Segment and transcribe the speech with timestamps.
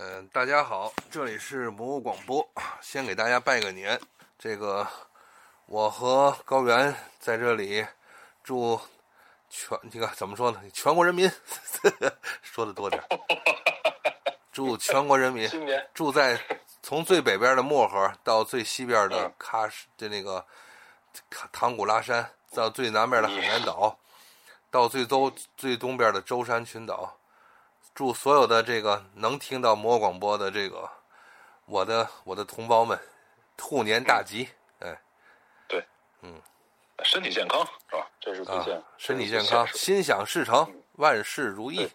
[0.00, 2.48] 嗯，大家好，这里是魔物广播。
[2.80, 4.00] 先给大家拜个年，
[4.38, 4.86] 这个
[5.66, 7.84] 我和高原在这里
[8.44, 8.80] 祝
[9.50, 10.62] 全这个怎么说呢？
[10.72, 11.28] 全国人民
[12.42, 13.08] 说的多点儿，
[14.52, 15.50] 祝全国人民
[15.92, 16.40] 住在
[16.80, 20.46] 从最北边的漠河到最西边的嗯喀什的那个
[21.28, 23.98] 塔唐古拉山，到最南边的海南岛，
[24.70, 27.17] 到最东最东边的舟山群岛。
[27.98, 30.88] 祝所有的这个能听到魔广播的这个
[31.64, 32.96] 我的我的同胞们，
[33.56, 34.48] 兔年大吉！
[34.78, 34.96] 哎
[35.66, 35.84] 对，
[36.22, 36.40] 嗯
[37.02, 38.08] 身体健康是吧？
[38.20, 41.90] 这是最啊健，，身体健康，心想事成，万事如意，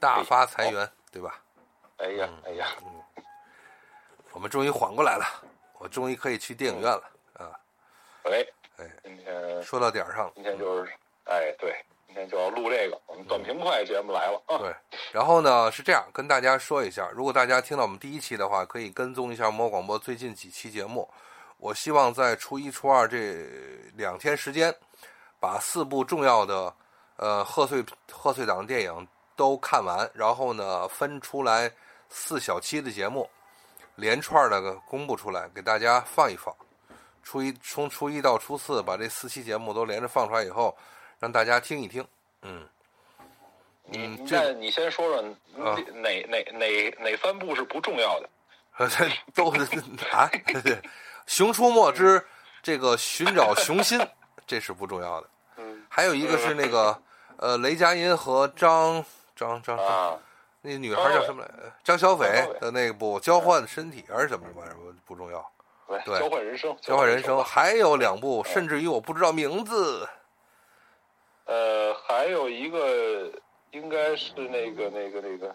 [0.00, 1.38] 大发财源，对吧？
[1.98, 2.68] 哎呀哎呀，
[4.32, 5.26] 我们终于缓过来了，
[5.76, 7.52] 我终于可以去电影院了啊！
[8.22, 8.46] 哎
[8.78, 10.32] 哎，今天说到点儿上了。
[10.34, 10.90] 今天就是
[11.24, 14.58] 哎对，今天就要录这个，我们短平快节目来了啊。
[14.58, 14.74] 对，
[15.12, 21.08] 然后呢是这样，跟大家说一下，如果大家听到我们第一期的话，可以跟踪一下魔广播最近几期节目。
[21.58, 23.46] 我希望在初一、初二这
[23.94, 24.74] 两天时间，
[25.38, 26.74] 把四部重要的
[27.14, 31.70] 呃贺岁贺岁档电影都看完，然后呢分出来
[32.08, 33.30] 四小期的节目，
[33.94, 36.52] 连串的公布出来给大家放一放。
[37.22, 40.76] 初一从初一到初四，把这四期节目都连着放出来以后，
[41.20, 42.04] 让大家听一听。
[42.42, 42.66] 嗯，
[43.84, 45.18] 你嗯这那你先说说
[45.64, 48.28] 啊哪哪哪哪三部是不重要的？
[49.34, 49.50] 都
[50.10, 50.28] 啊，
[50.64, 50.72] 对，
[51.26, 52.24] 《熊出没之
[52.62, 53.98] 这个寻找熊心》，
[54.46, 55.28] 这是不重要的。
[55.58, 57.02] 嗯还有一个是那个
[57.36, 59.04] 呃，雷佳音和张
[59.36, 60.18] 张张张啊，
[60.62, 61.72] 那女孩叫什么来着？
[61.84, 62.26] 张小斐
[62.60, 64.76] 的那部《交换身体》还是什么玩意儿？
[65.04, 65.52] 不重要。
[66.04, 70.08] 对，交换人生，交换人生还有两部，甚至于我不知道名字。
[71.44, 73.30] 呃，还有一个
[73.70, 75.54] 应该是那个那个那个，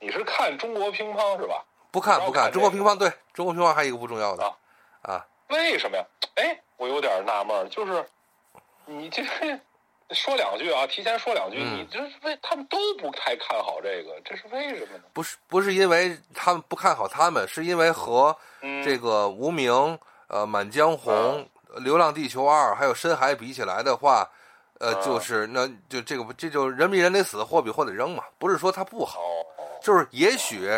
[0.00, 1.64] 你是看中国乒乓是吧？
[1.90, 4.56] 不看不看，看中国乒乓对中国乒乓还有一个不重要的啊
[5.02, 6.04] 啊，为什么呀？
[6.34, 8.04] 哎，我有点纳闷儿，就是
[8.86, 9.22] 你这
[10.14, 15.04] 说两句啊，提前说两句，嗯你这是为他们都不太看好这个，这是为什么呢？
[15.12, 19.70] 不是不是因为他们不看好他们，是因为和嗯，这个无名、
[20.28, 21.44] 呃《满江红》啊
[21.80, 24.30] 流浪地球二》还有《深海》比起来的话，
[24.78, 28.24] 呃，啊就是那就这个这就人比人得死，货比货得扔嘛。
[28.38, 29.44] 不是说它不好，哦，
[29.82, 30.68] 就是也许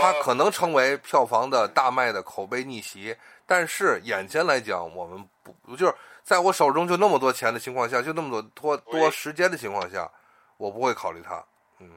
[0.00, 3.14] 它可能成为票房的大卖的口碑逆袭，
[3.46, 10.10] 但是眼前来讲，我们不就是在我手中就那么多钱的情况下，就那么多多多时间的情况下，
[10.56, 11.42] 我不会考虑它。
[11.80, 11.90] 嗯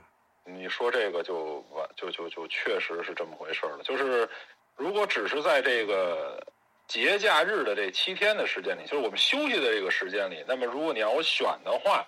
[0.46, 3.80] 你说这个就完，就就就确实是这么回事了。
[3.82, 4.28] 就是
[4.76, 6.46] 如果只是在这个
[6.88, 12.06] 节假日的这七天的时间里，就是我们休息的这个时间里，那么如果你让我选的话，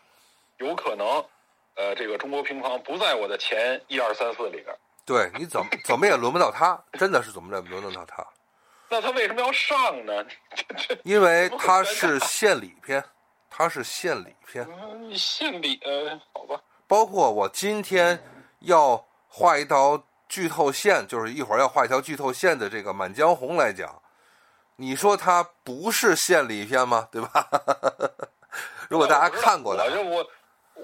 [0.57, 1.07] 有可能，
[1.75, 4.75] 呃，这个中国乒乓不在我的前一二三四里边。
[5.05, 8.25] 对，你怎么怎么也轮不到他，真的是怎么也轮不到他。
[8.89, 10.25] 那他为什么要上呢？
[11.03, 13.03] 因为他是献礼片，
[13.49, 18.23] 他是献礼片，嗯，献礼，呃，好吧，包括我今天
[18.59, 24.01] 要画一条剧透线，就是一会儿要画一条剧透线的这个《满江红》来讲，
[24.77, 27.07] 你说它不是献礼片吗？
[27.11, 27.47] 对吧？
[28.89, 30.29] 如果大家看过的，我这我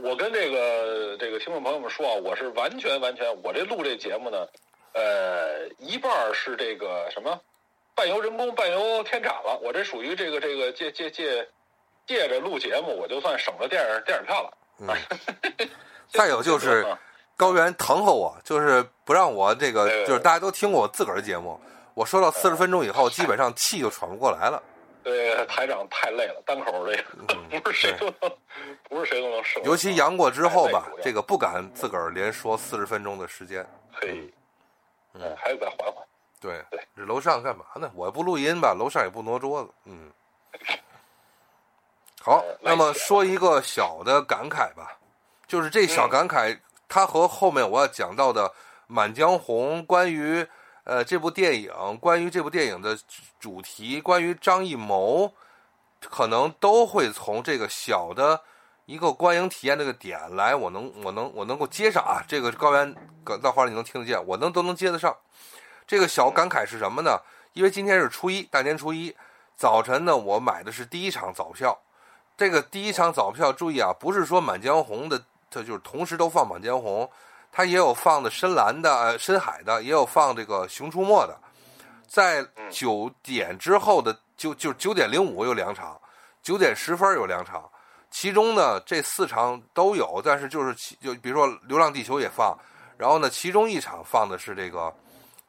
[0.01, 4.47] 我跟这个这个听众朋友们说啊，我是完全完全，我这录这节目呢，
[4.93, 7.39] 呃，一半是这个什么
[7.93, 11.47] 半由人工半由天产了，我这属于这个这个借借借
[12.07, 14.57] 借着录节目，我就算省了电影电影票了。
[14.79, 14.87] 嗯，
[16.09, 16.97] 再有就是啊
[17.37, 21.59] 高原疼和我，就是不让我这个就是大家都听过我自个儿的节目，
[22.01, 24.61] 我说到四十分钟以后，基本上气就喘不过来了。
[25.03, 28.37] 对台长太累了，单口这个、 不是谁都能，
[28.89, 29.61] 不是谁都能胜。
[29.61, 33.63] 嗯尤其阳过之后吧这个不敢自个儿连说四十分钟的时间。
[33.93, 34.33] 嘿，
[35.13, 36.03] 嗯哎，还得再缓缓。
[36.39, 37.91] 对对，这楼上干嘛呢？
[37.93, 39.69] 我不录音吧，楼上也不挪桌子。
[39.85, 40.11] 嗯，
[42.19, 44.97] 好呃，那么说一个小的感慨吧，
[45.45, 46.59] 就是这小嗯感慨，
[46.89, 48.49] 它和后面我要讲到的
[48.87, 50.43] 《满江红》关于
[50.83, 52.97] 呃这部电影，关于这部电影的
[53.39, 55.31] 主题，关于张艺谋，
[55.99, 58.41] 可能都会从这个小的
[58.85, 62.95] 一个观影体验这个点来，我能我能我能够接上啊，这个高原
[63.41, 65.15] 到话你能听得见，我能都能接得上。
[65.85, 67.19] 这个小感慨是什么呢？
[67.53, 69.15] 因为今天是初一，大年初一
[69.55, 71.77] 早晨呢，我买的是第一场早票。
[72.37, 77.03] 这个第一场早票，注意啊，不是说《满江红》的，它就是同时都放《满江红》，
[77.51, 81.37] 它也有放的深蓝的、呃深海的，也有放这个《熊出没》的。
[82.07, 85.99] 在九点之后的九就九点零五有两场，
[86.41, 87.69] 九点十分有两场，
[88.09, 92.57] 其中呢这四场都有，但是就是其就比如说《流浪地球》也放，
[92.97, 94.93] 然后呢，其中一场放的是这个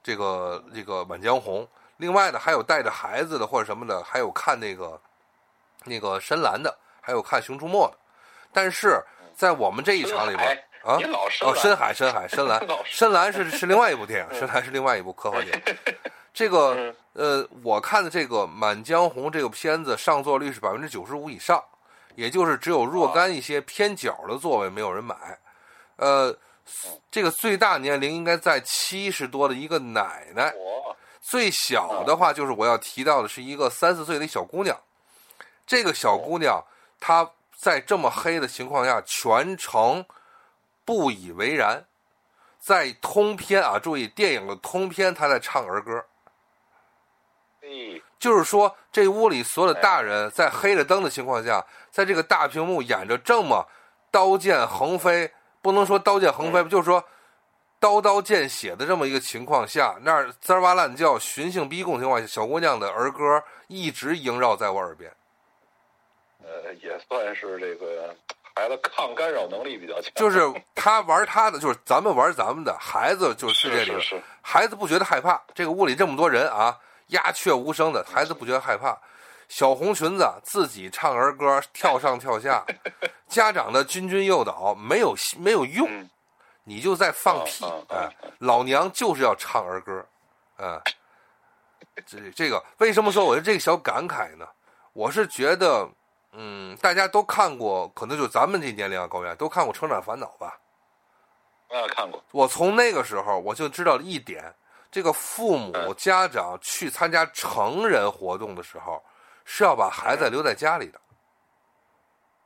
[0.03, 1.65] 这个这个《满江红》，
[1.97, 5.01] 另外呢还有带着孩子的或者什么的，还有看那个
[5.85, 7.97] 那个深蓝的，还有看《熊出没》的。
[8.53, 9.03] 但是
[9.35, 10.99] 在我们这一场里边啊，
[11.43, 15.95] 哦，深海，深海，深蓝， 深蓝是是另外一部电影，深蓝是另外一部科幻电影。
[16.35, 21.63] 这个呃，我看的这个《满江红》这个片子上座率是百分之九十五以上，
[22.15, 25.15] 也就是只有若干一些偏角的座位没有人买。
[25.97, 26.35] 呃，
[27.11, 30.53] 这个最大年龄应该在七十多的一个奶奶，
[31.21, 34.77] 最小的话就是我要提到的是一个三四岁的小姑娘。
[35.67, 36.61] 这个小姑娘
[36.99, 40.05] 她在这么黑的情况下全程
[40.85, 41.85] 不以为然，
[42.59, 46.05] 在通篇啊，注意电影的通篇，他在唱儿歌。
[48.19, 53.67] 就是说，这屋里所有的大人在黑着灯的情况下，在这个大屏幕演着这么
[54.11, 57.05] 刀剑横飞，不能说刀剑横飞，就是说
[57.81, 65.11] 刀刀见血的这么一个情况下，那儿滋哇乱叫、寻衅逼供情况下，小姑娘的儿歌一直萦绕在我耳边。
[66.45, 68.15] 呃，也算是这个
[68.55, 70.13] 孩子抗干扰能力比较强。
[70.15, 70.41] 就是
[70.75, 75.41] 他玩他的，就是咱们玩咱们的，孩子就是世界里，孩子不觉得害怕。
[75.55, 76.79] 这个屋里这么多人啊。
[77.09, 78.97] 鸦雀无声的孩子不觉得害怕，
[79.47, 82.65] 小红裙子自己唱儿歌，跳上跳下，
[83.29, 86.09] 家长的谆谆诱导没有没有用，
[86.65, 88.09] 你就在放屁哎！
[88.39, 90.07] 老娘就是要唱儿歌，
[90.57, 90.81] 啊，
[92.07, 94.49] 这这个为什么说我的这个小感慨呢？
[94.95, 95.87] 我是觉得，
[96.33, 100.59] 嗯，大家都看过，可能就咱们这年龄啊，高原都看过《成长烦恼》吧？
[101.69, 102.23] 啊，看过。
[102.33, 104.55] 我从那个时候我就知道了一点。
[104.91, 109.03] 这个父母家长去参加成人活动的时候，
[109.47, 111.01] 是要把孩子留在家里的。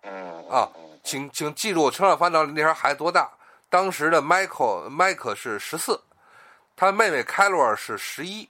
[0.02, 0.70] 嗯啊，
[1.02, 3.28] 请请记住，《成长烦恼》里那时候孩子多大？
[3.68, 6.00] 当时的 Michael Michael 是十四，
[6.76, 8.48] 他妹妹 k 罗 l o 是十一，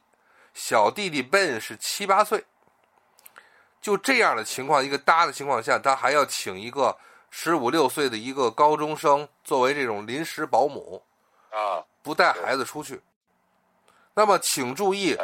[0.52, 2.44] 小弟弟 Ben 是七八岁。
[3.86, 6.98] 就这样的情况，一个搭的情况下，他还要请一个
[7.30, 11.00] 十五六岁的一个高中生作为这种临时保姆
[11.52, 13.00] 啊，不带孩子出去。
[14.12, 15.16] 那么，请注意，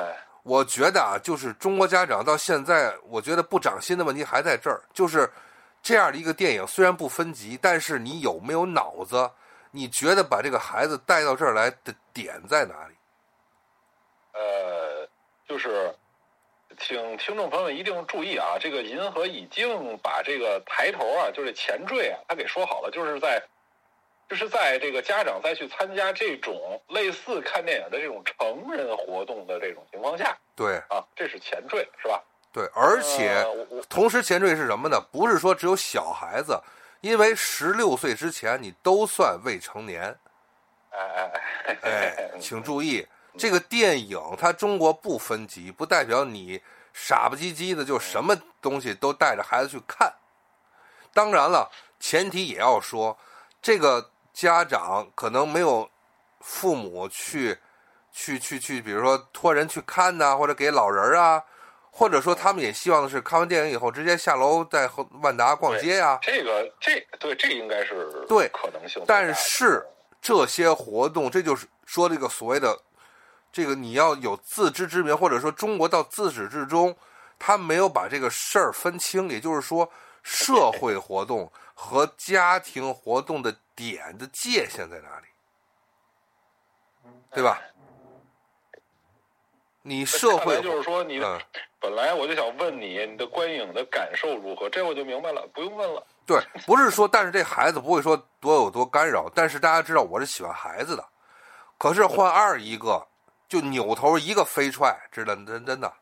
[0.44, 5.28] 我觉得啊，就是中国家长到现在，我觉得不长心的问题还在这儿，就是
[5.82, 9.28] 这样的一个电影，虽然不分级，但是你有没有脑子？
[9.72, 12.94] 你觉得把这个孩子带到这儿来的点在哪里？
[14.34, 15.08] 呃，
[15.48, 15.92] 就是
[16.86, 23.42] 请听众朋友们一定注意啊，这个银河已经把这个抬头啊，就是前缀啊，他给说好了，就是在。
[24.28, 32.22] 就是在这个家长再去参加这种类似看电影的这种成人活动的这种情况下，对啊，这是前缀是吧？
[32.50, 33.44] 对，而且
[33.90, 34.98] 同时前缀是什么呢？
[35.12, 36.58] 不是说只有小孩子，
[37.02, 40.16] 因为十六岁之前你都算未成年。
[40.92, 41.30] 哎
[41.66, 43.06] 哎哎， 请注意，
[43.36, 46.60] 这个电影它中国不分级，不代表你
[46.92, 50.12] 傻不唧唧的就什么东西都带着孩子去看。
[51.12, 51.70] 当然了，
[52.00, 53.18] 前提也要说
[53.60, 54.10] 这个。
[54.34, 55.90] 家长可能没有
[56.40, 57.58] 父母去
[58.14, 61.44] 去去去，比如说托人去看呐，或者给老人啊，
[61.90, 64.88] 或者说他们也希望的是看完电影以后直接下楼在
[65.20, 66.18] 万达逛街呀。
[66.22, 69.04] 这个这对这应该是对可能性。
[69.06, 69.86] 但是
[70.22, 72.74] 这些活动，这就是说这个所谓的
[73.52, 76.96] 这个你要有自知之明，或者说中国到自始至终
[77.38, 79.88] 他没有把这个事儿分清，也就是说
[80.22, 83.54] 社会活动和家庭活动的。
[83.74, 85.26] 点的界限在哪里？
[87.32, 87.58] 对吧？
[89.80, 91.18] 你社会就是说，你
[91.80, 94.68] 本来我就想问你，你的观影的感受如何？
[94.68, 96.06] 这我就明白了，不用问了。
[96.26, 99.26] 对，不是说，但是这孩子不会说多有多干扰。
[99.34, 101.02] 但是大家知道，我是喜欢孩子的。
[101.78, 103.04] 可是换二一个，
[103.52, 105.92] 就扭头一个飞踹，知道真真的，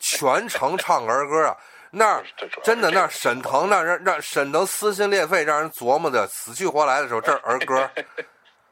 [0.00, 1.56] 全程唱儿歌啊。
[1.92, 2.20] 那
[2.64, 7.88] 真的，那沈腾那让让沈腾撕心裂肺，让人琢磨的死去活来的时候，这儿儿歌，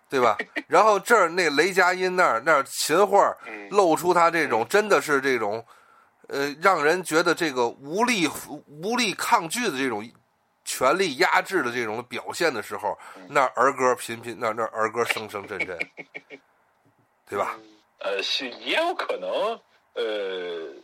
[0.09, 0.37] 对吧？
[0.67, 3.17] 然后这儿那雷佳音那儿那儿秦桧
[3.71, 5.65] 露出他这种真的是这种，
[6.27, 8.29] 呃，让人觉得这个无力
[8.67, 10.05] 无力抗拒的这种
[10.65, 15.79] 权力压制的这种表现的时候，那儿歌频频，那那儿歌声声阵阵，
[17.29, 17.59] 对吧？
[17.99, 18.21] 呃，
[18.61, 19.61] 也有可能，
[19.95, 20.75] 呃。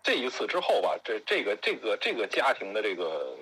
[0.00, 3.36] 这一次之后吧，这这个这个这个家庭的这个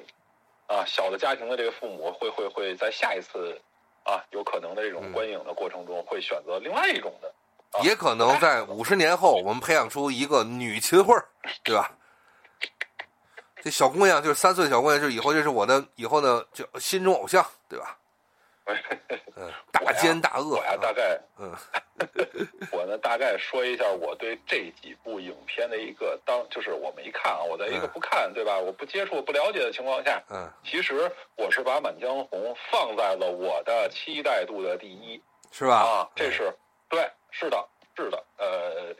[0.66, 3.56] 啊小的家庭的这个父母会会会在下一次
[4.02, 7.32] 啊有可能的这种观影的过程中会选择另外一种的，
[7.84, 11.14] 也可能在五十年后我们培养出一个女秦桧，
[11.62, 11.96] 对吧？
[13.62, 17.96] 这小姑娘就是三岁小姑娘，就是以后就是我的以后的就心中偶像，对吧？
[19.36, 21.52] 嗯， 大奸大恶我呀，大概嗯，
[22.72, 27.90] 我呢大概说一下我对这几部影片的一个当，就是我没看啊，我在一个嗯。
[27.94, 28.58] 不看对吧？
[28.58, 35.22] 我不接触不了解的情况下，嗯，其实我是把《满江红》放在了我的期待度的第一。
[35.52, 35.76] 是吧？
[35.76, 36.52] 啊，这是
[36.88, 38.94] 对，是的，是的，呃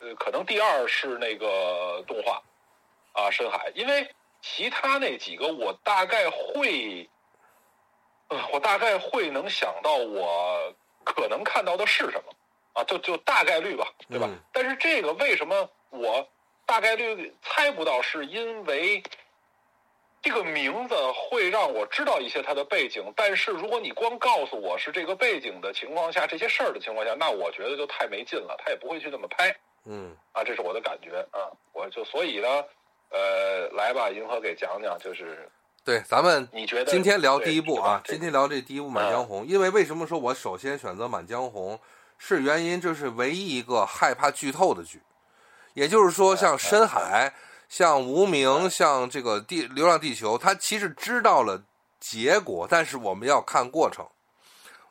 [0.00, 2.42] 呃，可能第二是那个动画
[3.12, 4.08] 啊，深海，因为
[4.40, 7.08] 其他那几个我大概会，
[8.32, 10.74] 呃，我大概会能想到我
[11.04, 12.32] 可能看到的是什么
[12.72, 14.26] 啊，就就大概率吧，对吧？
[14.30, 16.26] 嗯但是这个为什么我
[16.64, 19.02] 大概率猜不到，是因为。
[20.24, 29.52] 这个名字会让我知道一些它的背景，但是如果你光告诉我是这个背景的情况下，这些事儿的情况下，那我觉得就太没劲了，他也不会去那么拍
[29.84, 32.64] 嗯，啊，这是我的感觉啊，我就所以呢，
[33.10, 35.50] 呃，来吧，银河给讲讲，就是
[35.84, 41.74] 对，咱们你觉得今天聊第一部啊，今天聊这第一部《满江红》，因为为什么说我首先选择《满江红》，
[42.18, 45.02] 是原因这是唯一一个害怕剧透的剧，
[45.74, 47.34] 也就是说，像《深海》、
[47.68, 51.60] 像《无名》、像这个《地流浪地球》，它其实知道了
[51.98, 54.06] 结果，但是我们要看过程，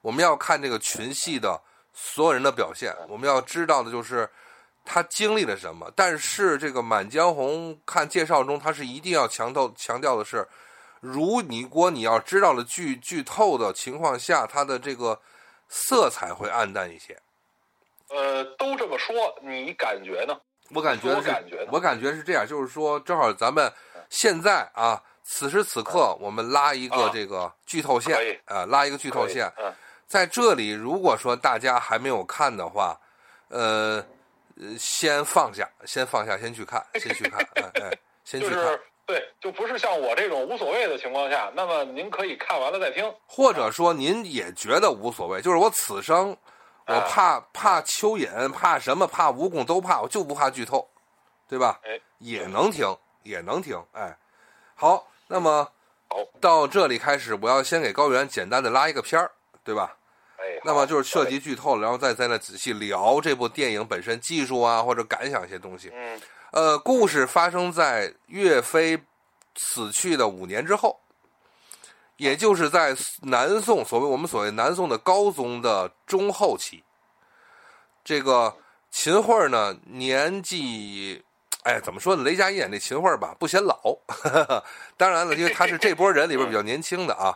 [0.02, 1.62] 我们要看这个群戏的
[1.94, 4.30] 所有人的表现，我们要知道的就是
[4.84, 5.90] 他经历了什么。
[5.96, 10.46] 但是这个《满江红》看介绍中，他是一定要强调强调的是。
[11.02, 15.20] 如你如果你要知道了剧剧透的情况下，它的这个
[15.68, 17.20] 色彩会暗淡一些。
[18.08, 20.40] 呃，都这么说，你感觉呢？
[20.74, 23.70] 我感觉是，我感觉我感觉是这样，就是说，正好咱们
[24.10, 29.74] 现在啊，此时此刻，我们拉一个啊这个剧透线啊，拉一个剧透线，嗯，
[30.08, 32.98] 在这里，如果说大家还没有看的话，
[33.50, 34.06] 呃，
[34.56, 38.56] 呃先放下，先放下，先去看，先去看，哎哎，先去看。
[38.56, 43.14] 就是对，就不是像我这种无所谓的情况下，那么您可以看完了再听。
[43.28, 46.38] 或者说您也觉得无所谓，就是我此生
[46.88, 50.88] 我啊怕怕蚯蚓，怕什么，怕蜈蚣都怕，我就不怕剧透，
[51.50, 51.80] 对吧？
[51.84, 54.18] 哎，也能听，也能听，哎，
[54.76, 55.68] 好，那么
[56.08, 59.32] 好，到这里开始，我要先给高原简单的拉一个片儿，
[59.64, 59.98] 对吧？
[60.42, 65.92] 哎，那么就是涉及剧透了，然后再在那仔细聊这部电影本身技术啊，或者感想一些东西。
[65.94, 66.20] 嗯
[66.52, 69.02] 呃，故事发生在岳飞
[69.56, 71.00] 死去的五年之后，
[72.18, 76.84] 也就是在南宋，所谓我们所谓南宋的高宗的中后期。
[78.04, 78.54] 这个
[78.90, 81.24] 秦桧呢，年纪，
[81.64, 82.24] 哎，怎么说呢？
[82.24, 83.80] 雷佳音演这秦桧吧，不显老。
[84.98, 87.32] 当然了，因为他是这波人里边比较年轻的啊，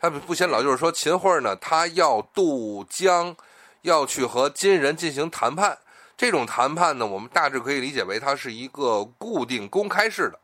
[0.00, 3.36] 他不显老，就是说秦桧呢，他要渡江，
[3.82, 5.78] 要去和金人进行谈判。
[6.16, 10.38] 这种谈判呢，我们大致可以理解为它是一个固定公开式的，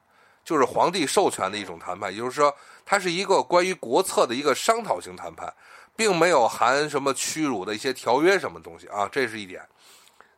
[0.44, 5.52] 就是皇帝授权的一种谈判，也就是说，它是一个关于国策的一个商讨型谈判，
[5.94, 9.66] 并没有含什么屈辱的一些条约什么东西啊，这是一点。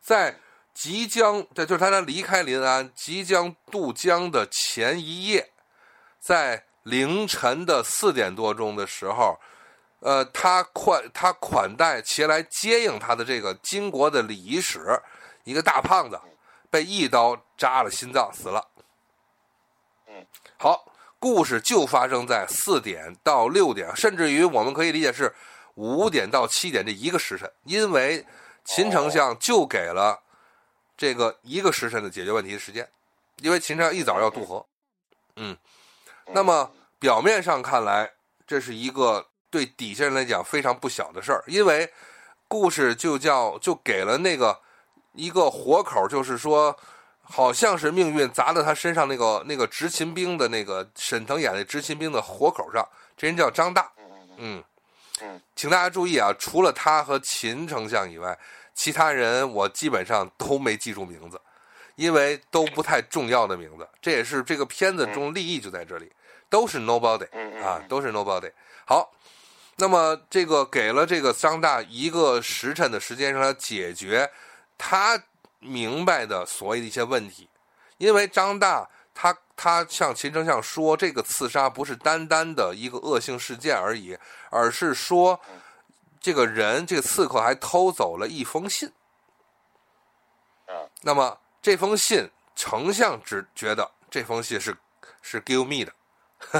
[0.01, 0.37] 在
[0.73, 5.51] 即将，这就是他他离开临安，即将渡江的前一夜，
[6.19, 9.39] 在凌晨的四点多钟的时候，
[9.99, 15.01] 呃，他款他款待前来接应他的这个金国的礼仪使，
[15.43, 16.19] 一个大胖子，
[16.69, 18.65] 被一刀扎了心脏死了。
[20.07, 20.25] 嗯，
[20.57, 25.33] 好，故事就发生在四点到六点，甚至于我们可以理解是
[25.75, 28.25] 五点到七点这一个时辰，因为
[28.63, 30.21] 秦丞相就给了
[30.97, 32.89] 这个一个时辰的解决问题的时间，
[33.37, 34.65] 因为秦丞相一早要渡河。
[35.35, 35.57] 嗯，
[36.33, 38.11] 那么表面上看来，
[38.45, 41.91] 这是一个对底下人来讲非常不小的事儿，因为
[42.47, 44.59] 故事就叫就给了那个
[45.13, 46.75] 一个活口，就是说，
[47.21, 53.91] 好像是命运砸在他身上那个那个执勤兵的那个沈腾演的执勤兵的活口上，这人叫张大。
[53.97, 54.63] 嗯嗯嗯
[55.21, 58.37] 嗯，请大家注意啊，除了他和秦丞相以外，
[58.73, 61.39] 其他人我基本上都没记住名字，
[61.95, 63.85] 因为都不太重要的名字。
[64.01, 66.09] 这也是这个片子中立意就在这里，
[66.49, 67.27] 都是 nobody
[67.63, 68.51] 啊，都是 nobody。
[68.85, 69.13] 好，
[69.75, 74.29] 那么这个给了这个张大一个时辰的时间，让他解决
[74.77, 75.21] 他
[75.59, 77.47] 明白的所谓的一些问题，
[77.97, 84.17] 因为张大他他向秦丞相说，这个刺杀不是单单的一个恶性事件而已，
[84.49, 85.39] 而是说
[86.19, 88.91] 这个人这个刺客还偷走了一封信。
[90.65, 94.75] 啊那么这封信，丞相只觉得这封信是
[95.21, 95.93] 是 give me 的，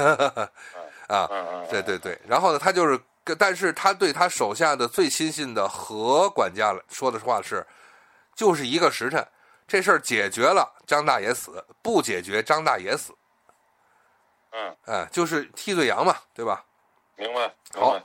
[1.08, 3.00] 啊，嗯嗯，对对对，然后呢，他就是，
[3.38, 7.66] 但是他对他手下的最亲信的何管家说的话是，
[8.34, 9.26] 就是一个时辰，
[9.66, 13.14] 这事儿解决了，张大爷死；不解决，张大爷死。
[14.52, 16.64] 嗯，哎，就是替罪羊嘛，对吧？
[17.16, 18.00] 明白，好，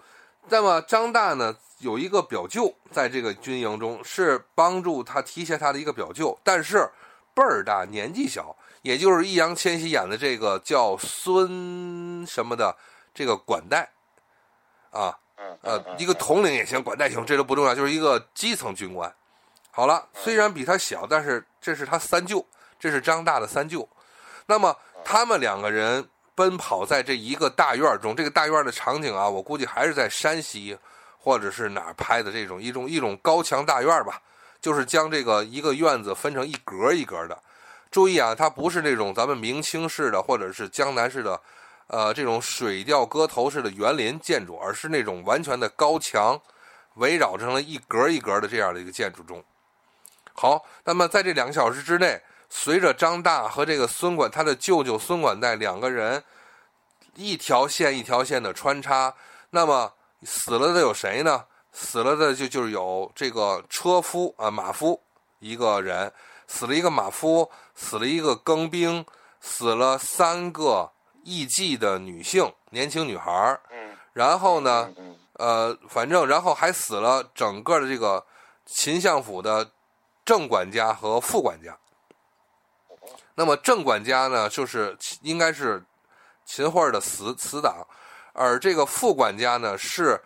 [0.48, 6.90] 那么张大呢，有一个表舅在这个军营中，是帮助他提携他的一个表舅，但是
[7.34, 8.56] 辈儿大，年纪小，
[8.86, 12.78] 也就是易烊千玺演的这个叫孙什么的
[13.16, 13.90] 这个管带，
[14.92, 15.18] 啊，
[15.64, 19.12] 呃，一个统领也行，管带行，这都不重要，就是一个基层军官。
[19.72, 22.46] 好了，虽然比他小，但是这是他三舅，
[22.80, 23.90] 这是张大的三舅。
[24.46, 30.78] 那么他们两个人奔跑在这一个大院中，这个大院的场景啊，我估计还是在山西
[31.18, 34.22] 或者是哪儿拍的这种一种一种高墙大院吧，
[34.62, 37.36] 就是将这个一个院子分成一格一格的。
[37.96, 41.40] 注意啊，它不是那种咱们明清式的或者是江南式的，
[41.88, 46.38] 呃，这种水调歌头式的园林建筑，而是那种完全的高墙，
[46.96, 49.42] 围绕成了一格一格的这样的一个建筑中。
[50.34, 56.22] 好，那么在这两个小时之内，随着张大和这个孙管他的舅舅孙管带两个人
[57.14, 59.16] 一条线一条线的穿插，
[59.52, 61.46] 那么死了的有谁呢？
[61.72, 65.02] 死了的就就是有这个车夫啊马夫
[65.40, 66.12] 一个人，
[66.46, 69.06] 死了一个马夫，死了一个更兵，
[69.40, 70.92] 死了三个
[71.24, 73.62] 艺妓的女性年轻女孩儿，
[74.14, 74.92] 然后呢，
[75.34, 78.26] 呃，反正然后还死了整个的这个
[78.66, 79.70] 秦相府的。
[80.26, 81.78] 正管家和副管家，
[83.36, 85.86] 那么正管家呢，就是应该是
[86.48, 87.86] 秦桧的死死党，
[88.34, 90.20] 而这个副管家呢，是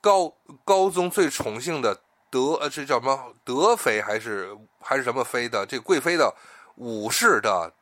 [0.00, 0.34] 高
[0.64, 3.32] 高宗最宠幸的德，呃，这叫什么？
[3.44, 6.32] 德妃还是还是什么妃的这贵妃的
[6.76, 7.72] 武士的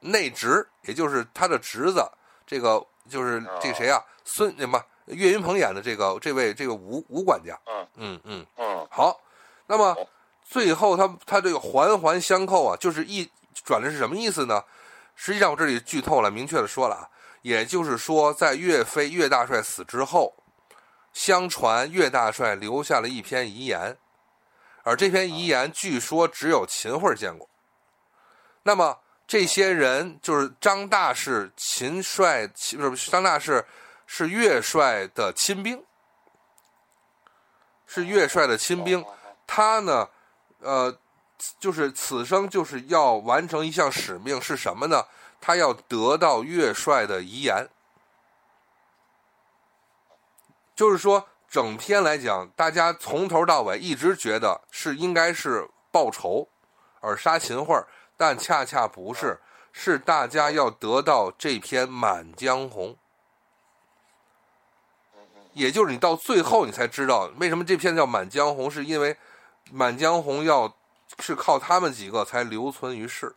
[0.00, 2.04] 内侄，也就是他的侄子，
[2.46, 4.02] 这个就是这谁啊？
[4.24, 4.82] 孙什么？
[5.06, 7.58] 岳云鹏演的这个这位这个吴吴管家。
[7.66, 9.20] 嗯嗯嗯嗯，好，
[9.66, 9.96] 那么。
[10.52, 13.30] 最后，他他这个环环相扣啊，就是一
[13.64, 14.60] 转的是什么意思呢？
[15.14, 17.08] 实际上我这里剧透了，明确的说了啊，
[17.42, 20.34] 也就是说，在岳飞岳大帅死之后，
[21.12, 23.96] 相传岳大帅留下了一篇遗言，
[24.82, 27.48] 而这篇遗言据说只有秦桧见过。
[28.62, 33.64] 那么这些人就是张大是秦帅，不是张大是
[34.06, 35.84] 是岳帅的亲兵，
[37.86, 39.04] 是岳帅的亲兵，
[39.46, 40.08] 他呢？
[40.60, 40.94] 呃，
[41.58, 45.06] 就是此生就是要完成一项使命，是什么呢？
[45.40, 47.66] 他要得到岳帅的遗言。
[50.74, 56.48] 就是说，整篇来讲，大家从头到尾一直觉得是应该是报仇
[57.00, 57.84] 而杀秦桧，
[58.16, 59.38] 但恰恰不是，
[59.72, 62.94] 是大家要得到这篇《满江红》。
[65.52, 69.16] 也就是你到最后，你才知道为什么这篇叫《满江红》，是因为。
[69.72, 70.74] 《满江红》要
[71.20, 73.36] 是靠他们几个才留存于世，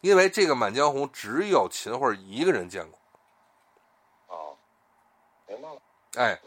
[0.00, 2.98] 因为这个《满江红》只有秦桧一个人见过。
[4.28, 4.56] 哦，
[5.46, 5.82] 明白了。
[6.14, 6.40] 哎，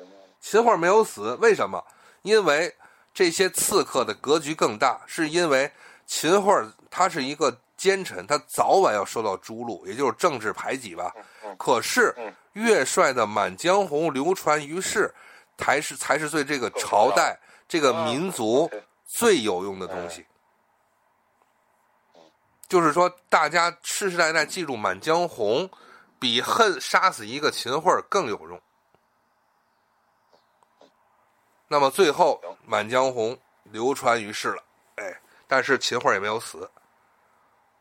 [0.50, 1.84] 秦桧没有死，为什么？
[2.22, 2.74] 因为
[3.14, 5.70] 这些刺客的格局更大，是因为
[6.06, 11.14] 秦桧他是一个奸臣，他早晚要受到诛戮，也就是政治排挤吧。
[11.58, 12.16] 可是
[12.54, 15.14] 岳帅的《满江红》流传于世，
[15.58, 18.72] 才是才是对这个朝代、这个民族。
[19.06, 20.26] 最有用的东西，
[22.68, 25.68] 就是说，大家世世代代记住《满江红》，
[26.20, 28.62] 比恨杀死一个秦桧更有用。
[31.68, 34.64] 那么最后，《满江红》流传于世了，
[34.96, 36.70] 哎，但是秦桧也没有死。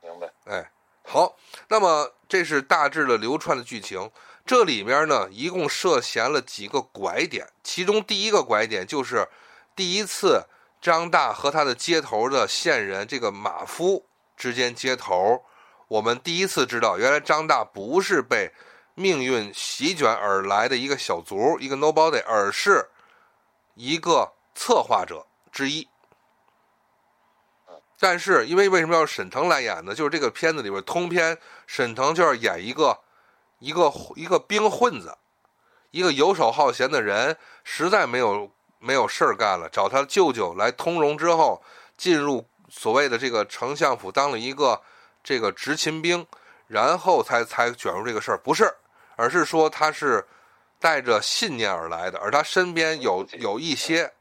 [0.03, 0.31] 明白。
[0.45, 0.71] 哎，
[1.05, 1.37] 好，
[1.69, 4.11] 那么这是大致的流传的剧情。
[4.45, 9.29] 这里面呢，一共涉嫌了几个拐点，其中第一个拐点就是
[9.75, 10.47] 第一次。
[10.79, 15.43] 张大和他的接头的线人这个马夫之间接头，
[15.89, 18.53] 我们第一次知道，原来张大不是被
[18.95, 22.89] 命运席卷而来的一个小卒，一个 nobody，而是
[23.77, 25.89] 一个策划者之一。
[28.01, 29.95] 但是，因为为什么要沈腾来演呢？
[29.95, 32.99] 就是这个片子里边通篇沈腾就要演一个
[33.61, 35.17] 一个一个兵混子，
[35.93, 38.51] 一个游手好闲的人，实在没有。
[38.79, 41.61] 没有事儿干了，找他舅舅来通融之后，
[41.97, 44.81] 进入所谓的这个丞相府当了一个
[45.25, 46.25] 这个执勤兵，
[46.69, 48.73] 然后才才卷入这个事儿，不是，
[49.17, 50.25] 而是说他是
[50.87, 54.13] 带着信念而来的，而他身边有有一些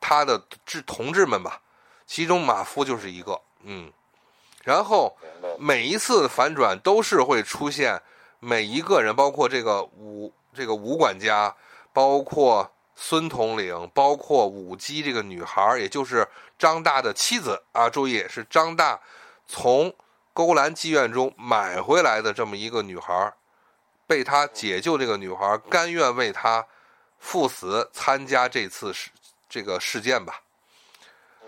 [0.00, 1.60] 他的志同志们吧，
[2.06, 3.92] 其中马夫就是一个，嗯，
[4.62, 5.16] 然后
[5.58, 8.00] 每一次反转都是会出现
[8.38, 11.52] 每一个人，包括这个武这个武管家，
[11.92, 12.70] 包括。
[12.96, 16.24] 孙统领，包括武姬这个女孩，也就是
[16.56, 19.00] 张大的妻子啊，注意是张大
[19.48, 19.92] 从
[20.32, 23.34] 勾栏妓院中买回来的这么一个女孩，
[24.06, 26.66] 被他解救这个女孩，甘愿为他
[27.18, 29.10] 赴死参加这次事
[29.48, 30.40] 这个事件吧。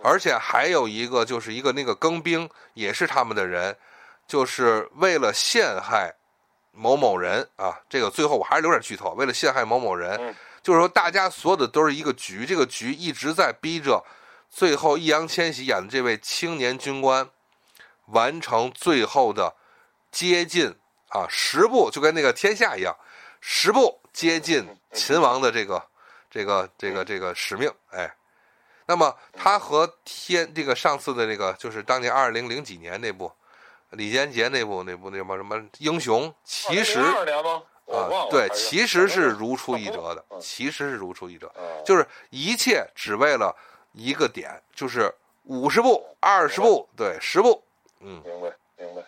[0.02, 3.76] 而且还有一个，就是一个那个更兵也是他们的人，
[4.26, 6.14] 就是为了陷害
[6.72, 7.80] 某某人啊。
[7.88, 14.04] 这个最后我还是留点剧透，为了陷害某某人，就是说大家所有的都是一个局，这个局一直在逼着
[14.50, 17.28] 最后易烊千玺演的这位青年军官
[18.06, 19.54] 完成最后的
[20.12, 20.74] 接近
[21.08, 22.96] 啊十步，就跟那个天下一样，
[23.40, 25.82] 十步接近秦王的这个
[26.30, 28.14] 这个这个这个使命，哎。
[28.88, 33.28] 那么他和天这个上次的那个就是当年二零零几年那部
[33.90, 41.52] 李连杰那部那部那什么什么英雄，其实啊对，其实是如出一辙的，其实是如出一辙，
[41.84, 43.52] 就是一切只为了
[43.90, 47.60] 一个点，就是五十步、二十步、对十步，
[47.98, 49.04] 嗯，明白明白，嗯，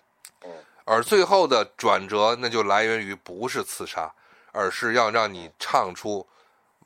[0.91, 4.11] 而最后的转折那就来源于不是刺杀，
[4.53, 6.21] 而是要让你唱出《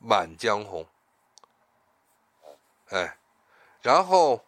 [0.05, 0.85] 满江红》。
[2.89, 3.15] 哎，
[3.81, 4.43] 然后，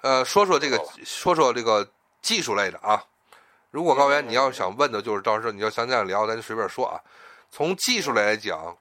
[0.00, 1.86] 呃，说说这个，说说这个
[2.22, 3.04] 技术类的啊。
[3.70, 6.98] 如果高原你要想问的，就是到时候你要想这样聊，咱就随便说啊。
[7.50, 8.74] 从技术来讲，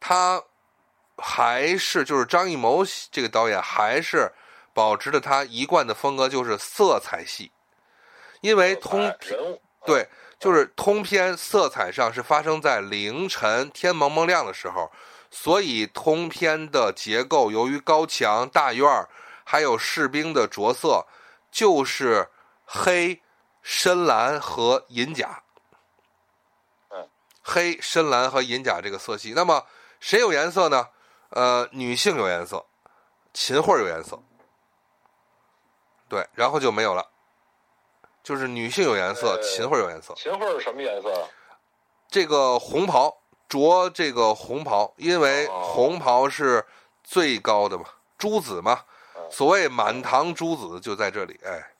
[0.00, 0.42] 他
[1.18, 4.32] 还是就是张艺谋这个导演还是
[4.72, 7.52] 保持着他一贯的风格，就是色彩系。
[8.40, 9.14] 因为通
[9.84, 14.90] 对，就是通篇色彩上是发生在凌晨天蒙蒙亮的时候。
[15.32, 19.08] 所以通篇的结构，由于高墙、大院儿，
[19.44, 21.06] 还有士兵的着色，
[21.52, 22.28] 就是
[22.64, 23.22] 黑、
[23.62, 25.44] 深蓝和银甲。
[26.88, 27.08] 嗯，
[27.42, 29.32] 黑、深蓝和银甲这个色系。
[29.36, 29.64] 那么
[30.00, 30.88] 谁有颜色呢？
[31.28, 32.66] 呃，女性有颜色，
[33.32, 34.20] 秦桧有颜色。
[36.08, 37.09] 对，然后就没有了。
[38.22, 40.14] 就是女性有颜色，秦桧有颜色。
[40.16, 41.28] 秦桧是什么颜色？
[42.08, 43.16] 这个红袍。
[43.50, 46.64] 着这个红袍，因为红袍是
[47.02, 47.84] 最高的嘛，
[48.16, 48.84] 诸子嘛，
[49.28, 51.72] 所谓满堂诸子就在这里，哎，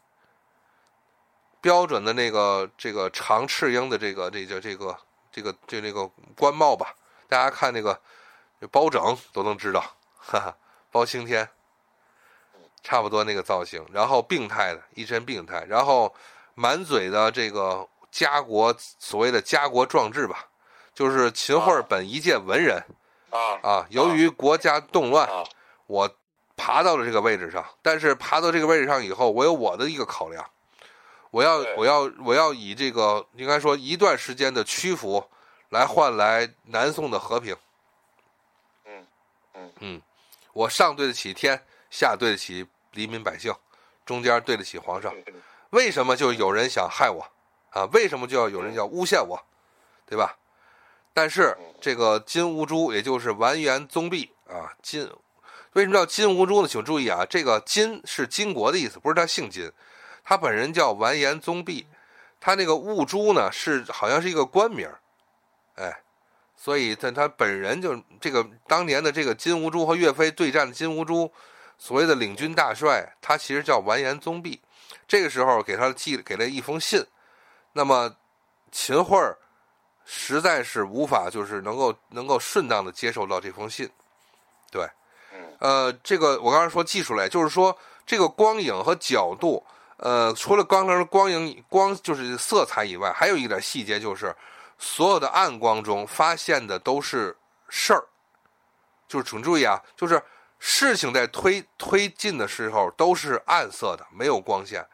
[1.61, 4.98] 标准的那个这个长赤鹰的这个这叫这个
[5.31, 6.05] 这个就那个
[6.37, 6.92] 官帽吧，
[7.29, 7.96] 大家看那个
[8.72, 9.81] 包拯都能知道，
[10.18, 10.57] 哈哈，
[10.90, 11.48] 包青天，
[12.82, 16.14] 差不多那个造型，然后病态的一身病态，然后
[16.54, 20.46] 满嘴的这个家国所谓的家国壮志吧。
[20.92, 22.84] 就是秦桧本一介文人，
[23.30, 23.86] 啊啊！
[23.88, 25.26] 由于国家动乱，
[25.86, 26.10] 我
[26.56, 27.64] 爬到了这个位置上。
[27.80, 30.44] 但是爬到这个位置上以后，我有我的一个考量，
[31.30, 35.24] 我要我要我要以这个应该说一段时间的屈服，
[35.70, 37.56] 来换来南宋的和平。
[38.84, 39.06] 嗯
[39.54, 40.02] 嗯嗯，
[40.52, 43.53] 我上对得起天，下对得起黎民百姓，
[44.07, 45.12] 中间对得起皇上。
[45.70, 47.31] 为什么就有人想害我
[47.70, 47.85] 啊？
[47.92, 49.38] 为什么就要有人要诬陷我？
[50.07, 50.37] 对吧？
[51.12, 55.09] 但是这个金兀术，也就是完颜宗弼啊，金
[55.74, 56.68] 为什么叫金兀术呢？
[56.68, 59.70] 请注意啊，这个金是金国的意思，不是他姓金，
[60.24, 61.87] 他本人叫完颜宗弼，
[62.40, 64.88] 他那个兀术呢是好像是一个官名
[65.76, 66.00] 哎，
[66.57, 71.33] 所以他他本人就这个当年的这个金兀术和岳飞对战的金兀术，
[71.80, 74.60] 所谓的领军大帅，他其实叫完颜宗弼，
[75.08, 77.04] 这个时候给他寄给了一封信，
[77.72, 78.14] 那么
[78.70, 79.36] 秦桧儿。
[80.12, 83.88] 实在是无法，就是能够能够顺当的接受到这封信，
[84.68, 84.84] 对，
[85.60, 89.64] 呃，这个我刚才说技术类，就是说这个光影和角度，
[89.98, 94.34] 呃，除了刚才的光影光就是色彩以外，还有一点细节，就是
[94.78, 97.36] 所有的暗光中发现的都是
[97.68, 98.02] 事儿，
[99.06, 100.20] 就是请注意啊，就是
[100.61, 104.87] 事情在推推进的时候都是暗色的，没有光线，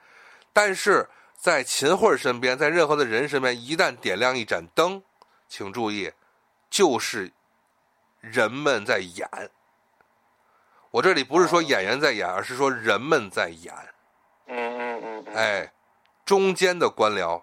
[0.54, 1.06] 但是。
[1.38, 5.00] 在秦桧身边，在任何的人身边，一旦点亮一盏灯，
[5.46, 6.10] 请注意，
[6.70, 7.30] 就是
[8.20, 9.28] 人们在演。
[10.90, 13.72] 我这里不是说演员在演，而是说人们在演。
[14.46, 15.34] 嗯嗯嗯。
[15.36, 15.72] 哎，
[16.24, 17.42] 中间的官僚、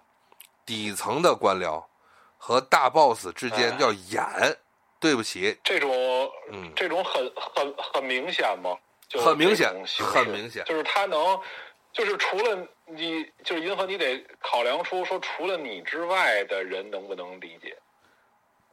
[0.66, 1.86] 底层的官僚
[2.38, 4.58] 和大 boss 之间要演。
[5.00, 5.92] 对不起，这种
[6.54, 8.78] 嗯，这种很很很明显吗？
[9.20, 11.39] 很明显，很明显，就是他能。
[11.92, 17.78] 就是除了你，就是银河，你得考量出说，除了你之外的人能不能理解？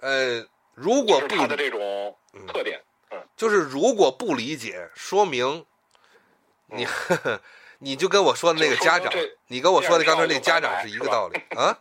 [0.01, 2.17] 呃，如果不他的这种
[2.49, 5.67] 特点，嗯，就是如果不理解，说明
[6.69, 6.87] 你
[7.79, 9.13] 你就跟我说的那个家长，
[9.49, 11.79] 你跟我说的刚才那家长是一个道理啊。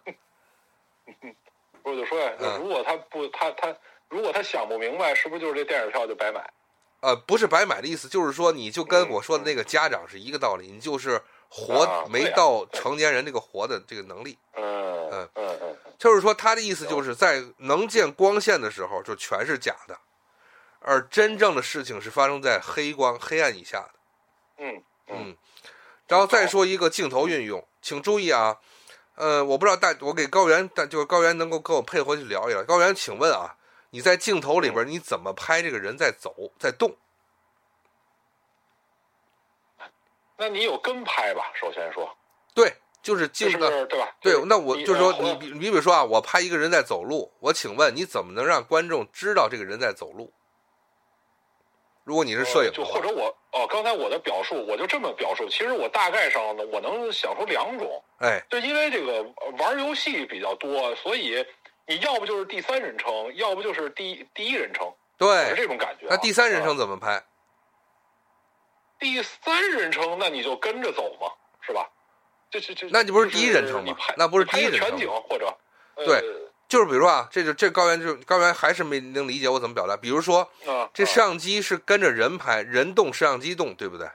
[1.81, 3.73] 不是就说呀，如果他不，他他
[4.09, 6.51] 如果他想不明白，是不是就是这电影票就白买？
[7.01, 14.37] 呃，不是白买的意思，就是说，你就跟我说的那个家长是一个道理，你就是活没到成年人这个活的这个能力。
[14.55, 19.95] 嗯嗯嗯嗯，就是说，他的意思就是在能见光线的时候，就全是假的；
[20.79, 23.91] 而真正的事情是发生在黑光、黑暗以下的。
[24.57, 25.37] 嗯嗯，
[26.07, 28.57] 然后再说一个镜头运用，请注意啊，
[29.15, 32.61] 呃，我不知道大，我给高原，但就是高原能够跟我配合去聊一聊。
[32.65, 33.55] 高原，请问啊，
[33.91, 36.95] 你在镜头里边你怎么拍这个人在走在动？
[40.37, 41.51] 那你有跟拍吧？
[41.53, 42.15] 首先说，
[42.53, 44.15] 对，就是镜是的，不是对吧？
[44.21, 50.31] 对，那我你就说呃或你你比如说啊，我拍一个人在走路，我请问你怎么能让观众知道这个人在走路？
[52.05, 61.45] 如果你是摄影呃就或者我哦，刚才我的表述我就这么表述，其实我大概上呢，我能想出两种，哎，就因为这个呃玩游戏比较多，所以
[61.89, 67.23] 你要不就是第三人称，要不就是第第一人称，是对，这种感觉啊、那第三人啊称怎么拍？
[68.99, 71.89] 第三人称，那你就跟着走嘛，是吧？
[72.51, 75.45] 这这这，那你不是第一人称吗那不是第一人称景或者
[75.95, 76.23] 呃对
[76.67, 79.97] 就是比如说啊，这就这高原就高原还是没能理解我怎么表达。
[79.97, 84.05] 比如说，啊，这啊摄像机是跟着人拍，人动摄像机动，对不对？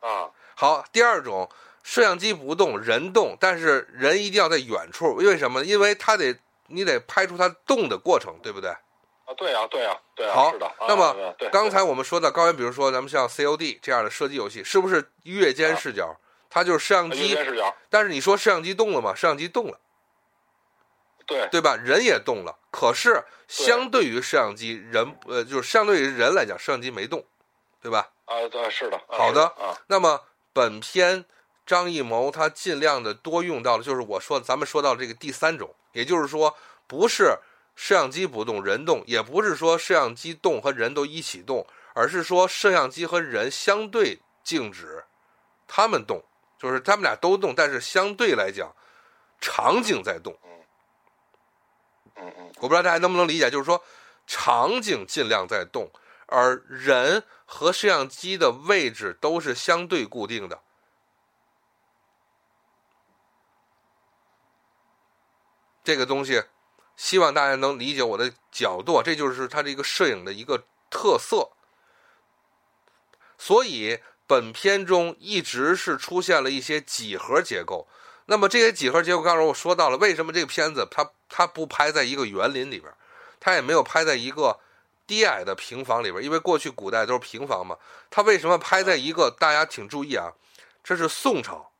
[0.00, 1.50] 啊好，第二种，
[1.82, 5.62] 摄像机不动，人动，但是人一定要在远处，为什么？
[5.64, 6.34] 因为他得
[6.66, 8.70] 你得拍出它动的过程，对不对？
[8.70, 10.66] 啊，对啊，对啊，对啊，好是的。
[10.66, 16.16] 啊那么啊刚才我们说的高原，比如说咱们像 COD 这样的射击游戏，是不是越肩视角？
[16.50, 19.14] 它就是摄像机视角，但是你说摄像机动了吗？
[19.14, 19.78] 摄像机动了，
[21.26, 21.74] 对对吧？
[21.76, 27.24] 人也动了，可是相对于摄像机，人呃，就是相对于人来讲，摄像机没动，
[27.82, 28.10] 对吧？
[28.26, 28.96] 啊，对，是的。
[28.96, 30.20] 啊好的啊，那么
[30.52, 31.24] 本片
[31.66, 36.54] 张艺谋他尽量的多用到的就是我说咱们说到这个第三种，也就是说
[36.86, 37.38] 不是
[37.74, 45.02] 摄像机不动人动，也不是说摄像机动和人都一起动，而是说摄像机和人相对静止，
[45.66, 46.22] 他们动，
[46.58, 48.70] 就是他们俩都动，但是相对来讲
[49.40, 50.36] 场景在动。
[52.16, 53.82] 嗯嗯我不知道大家能不能理解，就是说
[54.26, 55.90] 场景尽量在动，
[56.26, 60.60] 而人和摄像机的位置都是相对固定的。
[65.84, 66.42] 这个东西，
[66.96, 71.50] 希望大家能理解我的角度，这就是它这个摄影的一个特色。
[73.36, 77.86] 所以本片中一直是出现了一些几何结构。
[78.26, 82.90] 那么这些几何结构，刚才我说到了，为什么这个片子它它不拍在一个园林里边，
[83.38, 84.58] 它也没有拍在一个
[85.06, 87.76] 低矮的平房里边，因为过去古代都是平房嘛。
[88.08, 89.30] 它为什么拍在一个？
[89.30, 90.32] 大家请注意啊，
[90.82, 91.70] 这是宋朝，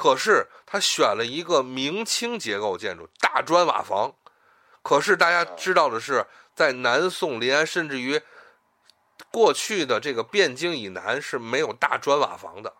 [0.00, 4.14] 可是他选了一个明清结构建筑，大砖瓦房。
[4.82, 8.18] 可是大家知道的是，在南宋临安，甚至于
[9.30, 12.72] 过去的这个汴京以南是没有大砖瓦房的，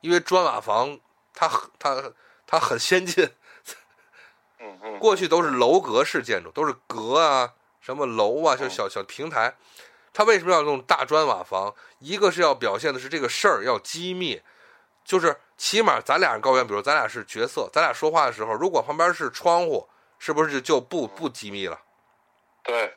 [0.00, 1.00] 因为砖瓦房
[1.32, 2.12] 它它
[2.46, 3.28] 它很先进，
[5.00, 9.56] 过去都是楼阁式建筑，都是阁啊，什么楼啊，就小小平台。
[10.12, 11.74] 他为什么要用大砖瓦房？
[11.98, 14.40] 一个是要表现的是这个事儿要机密，
[15.04, 19.88] 就是起码咱俩是高原，比如咱俩是角色，咱俩说话的时候，如果旁边是窗户，
[20.18, 21.78] 是不是就不不机密了？
[22.62, 22.96] 对，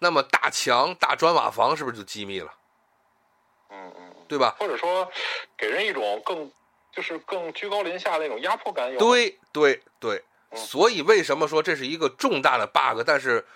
[0.00, 2.52] 那么大墙、大砖瓦房是不是就机密了？
[3.70, 4.56] 嗯嗯，嗯对吧？
[4.58, 5.08] 或者说
[5.56, 6.50] 给人一种更
[6.92, 13.02] 就是更居高临下那种压迫感对对对，嗯所以为什么说这是一个重大的 bug？
[13.06, 13.46] 但是，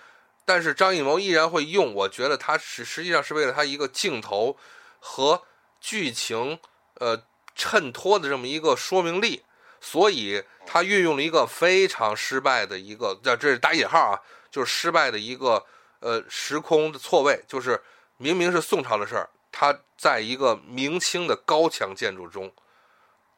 [0.44, 4.56] 但是张艺谋依然会用，我觉得他实实际上是为了他一个镜头
[5.00, 5.42] 和
[5.80, 6.60] 剧情
[6.94, 7.24] 呃
[7.60, 9.44] 衬托的这么一个说明力，
[9.82, 14.16] 所以他运用了一个非常失败的一个，这这是打引号啊，
[14.50, 15.66] 就是失败的一个
[15.98, 17.82] 呃时空的错位，就是
[18.16, 22.50] 明明是宋朝的事儿，他在一个明清的高墙建筑中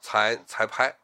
[0.01, 0.97] 才才拍。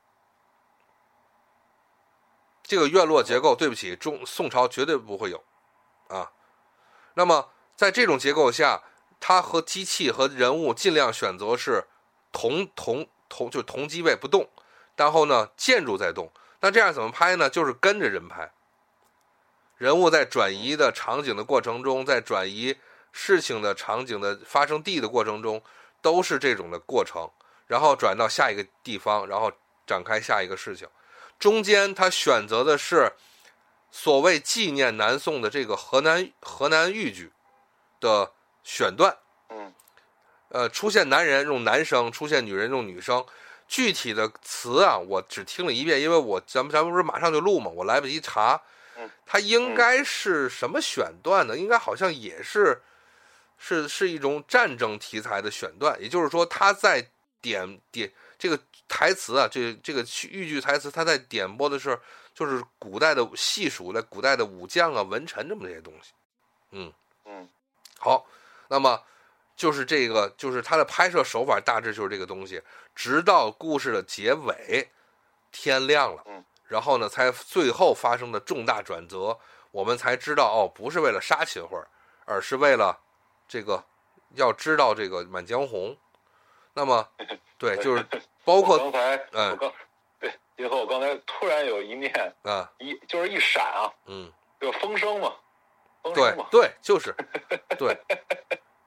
[2.62, 5.42] 这个院落结构，对不起，中宋朝绝对不会有，
[6.07, 6.31] 啊。
[7.14, 8.85] 那么在这种结构下，
[9.18, 11.88] 它和机器和人物尽量选择是
[12.33, 14.49] 同同同就同机位不动，
[14.97, 16.31] 然后呢建筑在动。
[16.61, 17.49] 那这样怎么拍呢？
[17.49, 18.51] 就是跟着人拍，
[19.77, 22.77] 人物在转移的场景的过程中，在转移
[23.12, 25.62] 事情的场景的发生地的过程中，
[26.03, 27.31] 都是这种的过程，
[27.67, 29.53] 然后转到下一个地方，然后
[29.87, 30.88] 展开下一个事情。
[31.38, 33.12] 中间他选择的是
[33.93, 37.33] 所谓纪念南宋的这个河南河南豫剧
[38.01, 38.33] 的
[38.64, 39.17] 选段，
[39.51, 39.73] 嗯
[40.49, 43.25] 呃，出现男人用男声，出现女人用女声。
[43.67, 48.59] 具体的词啊，我只听了一遍，因为我咱们咱们不是马上就录嘛，我来不及查
[48.97, 49.11] 嗯。
[49.27, 51.55] 它应该是什么选段呢？
[51.55, 52.81] 应该好像也是
[53.59, 57.07] 是是一种战争题材的选段，也就是说他在
[57.43, 58.59] 点点这个
[58.89, 62.01] 台词啊，这这个豫剧台词，他在点播的是
[62.35, 66.13] 就是古代的细数的古代的武将啊、文臣这么这些东西。
[66.71, 66.91] 嗯
[67.27, 67.47] 嗯
[67.99, 68.25] 好，
[68.69, 69.03] 那么
[69.59, 72.62] 就是这个，就是他的拍摄手法大致就是这个东西，
[72.94, 74.88] 直到故事的结尾，
[75.51, 79.37] 天亮了，嗯，然后呢，才最后发生的重大转折，
[79.73, 81.85] 我们才知道哦，不是为了杀秦桧，
[82.25, 82.97] 而是为了
[83.49, 83.85] 这个
[84.37, 85.90] 要知道这个《满江红》。
[86.73, 87.09] 那么，
[87.59, 88.07] 对，就是
[88.44, 89.73] 包括刚才嗯我刚
[90.21, 95.35] 对，结合我刚才突然有一念啊，一就是一闪啊，嗯，就风声嘛，
[96.05, 97.12] 风对声嘛，对，就是
[97.77, 97.99] 对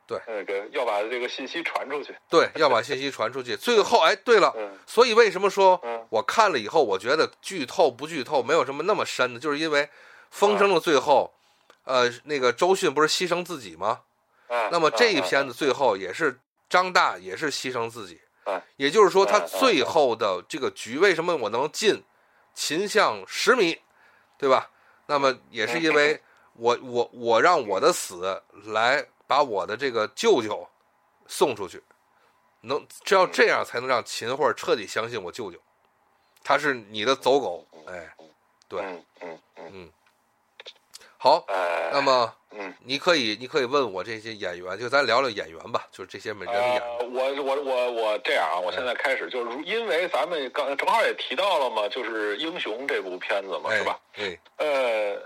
[0.08, 2.16] 那个要把这个信息传出去。
[2.30, 3.56] 对，要把信息传出去。
[3.56, 9.84] 最后，哎，对了，嗯所以为什么说嗯我看了以后，我觉得剧透不剧透没有什么那么深的，就是因为
[10.30, 11.32] 《风声》的最后，
[11.86, 14.02] 呃，那个周迅不是牺牲自己吗？
[14.48, 16.38] 啊，那么这一啊片子最后也是
[16.70, 22.04] 张大也是牺牲自己啊，也就是说他最后的这个局为什么我能进
[22.54, 23.80] 秦相十米，
[24.38, 24.70] 对吧？
[25.08, 26.22] 那么也是因为
[26.54, 30.68] 我我我让我的死来把我的这个舅舅
[31.26, 31.82] 送出去，
[32.60, 35.58] 能只要这样才能让秦桧彻底相信我舅舅，
[36.44, 38.14] 他是你的走狗，哎，
[38.68, 39.90] 对嗯嗯嗯，
[41.18, 42.74] 好，呃，那么嗯。
[42.84, 46.82] 你可以你可以问我这些演员，就咱聊聊演员吧，就是这些美人演员。
[46.82, 53.98] 呃，我我我我这样啊，我现在开始就是因为咱们刚正好也提到了嘛，就是《英雄》这部片子嘛，哎是吧？？
[54.14, 55.26] 对，呃，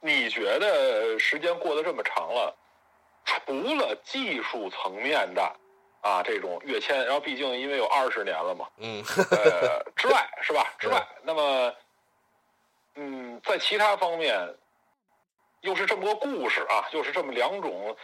[0.00, 2.56] 你觉得时间过得这么长了，
[3.24, 5.42] 除了技术层面的
[6.00, 10.72] 啊这种跃迁，然后毕竟因为有二十年了嘛，嗯，呃之外是吧？
[10.78, 11.74] 之外， 那么
[12.94, 14.36] 嗯，在其他方面，
[15.60, 17.96] 又是这么个故事啊，又是这么两种。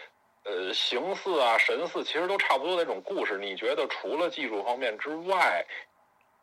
[0.45, 3.37] 呃，形似啊、神似，其实都差不多的那种故事。
[3.37, 5.63] 你觉得除了技术方面之外，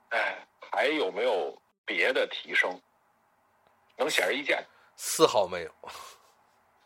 [0.09, 2.79] 哎，还有没有别的提升？
[3.95, 4.63] 能显而易见？
[4.95, 5.71] 丝毫没有。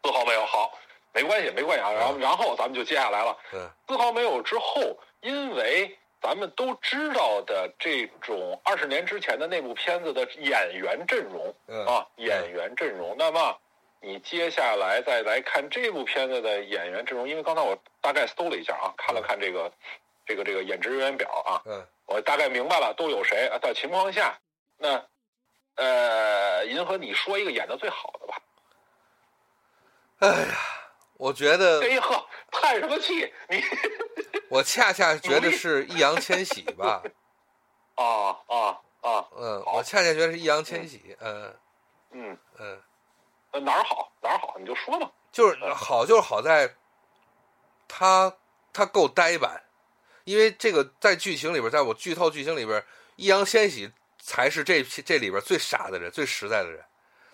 [0.04, 0.46] 丝毫没有。
[0.46, 0.72] 好，
[1.14, 1.92] 没关系，没关系啊。
[1.92, 3.38] 然后，然后咱们就接下来了。
[3.54, 13.58] 嗯丝毫没有之后，因为咱们都知道的这种二十年之前的那部片子的演员阵容嗯啊，演员阵容，那么
[14.00, 19.72] 你接下来再来看这部片子的演员阵容，因为刚才我大概搜了一下啊，看了看这个
[20.26, 24.40] 这个这个演职人员表啊，嗯我大概明白了都有谁啊的情况下，
[24.78, 25.04] 那
[25.76, 28.42] 呃，银河，你说一个演的最好的吧？
[30.20, 30.58] 哎呀，
[31.20, 33.30] 我觉得哎呀呵，叹什么气？
[33.50, 33.62] 你
[34.48, 37.04] 我恰恰觉得是易烊千玺吧。
[37.96, 38.06] 啊
[38.48, 41.18] 啊啊，嗯，我恰恰觉得是易烊千玺。
[41.20, 41.54] 嗯
[42.12, 42.82] 嗯，嗯，
[43.52, 45.12] 呃哪儿好哪儿好，你就说嘛。
[45.30, 46.74] 就是好，就是好在
[47.90, 48.34] 他
[48.72, 49.62] 他够呆板，
[50.24, 52.82] 因为这个在剧情里边，在我剧透剧情里边，
[53.18, 56.82] 易烊千玺才是这这里边最傻的人，最实在的人。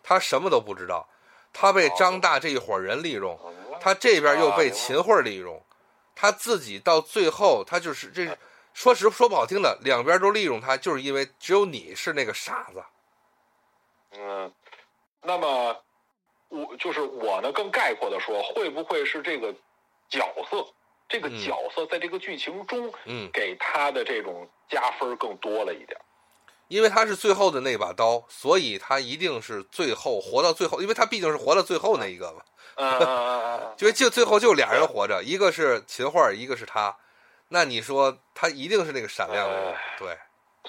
[0.01, 1.07] 他什么都不知道，
[1.53, 3.39] 他被张大这一伙人利用，
[3.85, 5.63] 他这边又被秦桧利用，
[6.15, 8.35] 他自己到最后，他就是这，
[8.73, 12.83] 说实说不好听的，两边都利用他，就是因为只有你是那个傻子。
[14.13, 14.51] 嗯，
[15.21, 15.83] 那么
[16.47, 19.53] 我就是我呢，更概括的说，会不会是这个
[20.09, 20.65] 角色，
[21.07, 25.95] 这个嗯角色在这个剧情中嗯，给他的这种加分更多了一点？
[26.67, 32.41] 因为他是最后的那把刀，所以他一定是最后活到最后，因为他毕竟是活到最后那一个嘛。
[32.75, 36.95] 嗯嗯嗯嗯嗯，就就最后就俩人活着，一个是秦桧，一个是他。
[37.47, 40.17] 那你说他一定是那个闪亮的人，对，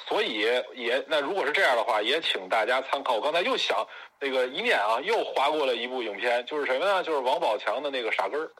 [0.08, 0.40] 所以
[0.74, 3.14] 也那如果是这样的话，也请大家参考。
[3.14, 3.84] 我刚才又想
[4.20, 7.02] 那个一念啊，又划过了一部影片，就是什么呢？
[7.02, 8.50] 就是王宝强的那个傻根儿。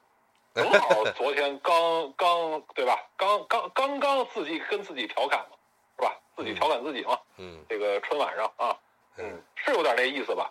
[0.55, 2.99] 正好昨天刚刚对吧？
[3.19, 5.56] 刚刚刚刚自己跟自己调侃嘛，
[6.37, 7.19] 自己调侃自己嘛。
[7.39, 8.77] 嗯，这个春晚上啊，
[9.17, 10.51] 嗯，是有点那意思吧？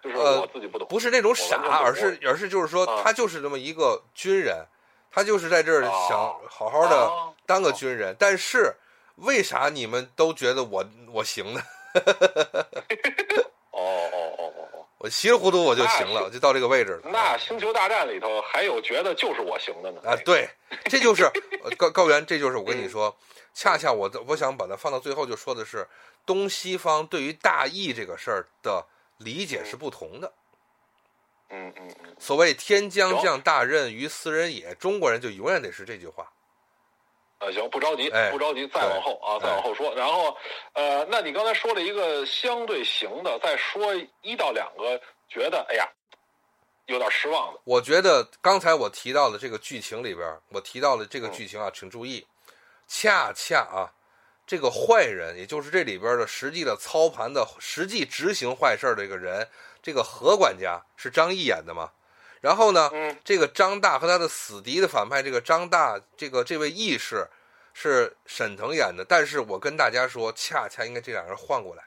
[0.00, 0.86] 就是呃我自己不懂。
[0.88, 4.64] 不是那种傻，而是而是就是说啊他就是这么一个军人，
[5.10, 8.74] 他就是在这儿哦想好好的啊当个军人，但是
[9.16, 11.60] 为啥你们都觉得我我行呢？
[13.72, 14.10] 哦，
[14.98, 17.10] 我稀里糊涂我就行了，就到这个位置了。
[17.10, 20.48] 那星球大战里头还有觉得就是我行的呢啊，对，
[20.90, 21.24] 这就是
[21.62, 23.16] 呃高高原，这就是我跟你说，
[23.54, 25.86] 恰恰我的我想把它放到最后，就说的是
[26.26, 28.84] 东西方对于大义这个事儿的
[29.18, 30.32] 理解是不同的。
[31.50, 36.30] 嗯嗯嗯，所谓“天将降大任于斯人也”，中国人就永远得是这句话。
[37.38, 39.94] 啊行，不着急，哎不着急，再往后啊，哎再往后说。
[39.94, 40.36] 然后
[40.74, 45.88] 呃，那你刚才说了一个相对行的，再说一到两个觉得哎呀
[46.86, 47.60] 有点失望的。
[47.64, 52.26] 我觉得刚才我提到的这个剧情里边，我提到的这个剧情啊，请注意，
[52.88, 53.92] 恰恰啊，
[54.46, 59.46] 这个坏人，也就是这里边的实际的操盘的、实际执行坏事儿的这个人，
[59.80, 61.90] 这个何管家是张译演的嘛？
[62.40, 67.26] 然后呢，嗯这个张大和他的死敌的反派这个张大，这个这位义士
[67.72, 71.84] 是沈腾演的，但是我跟大家说，恰恰应该这两人换过来，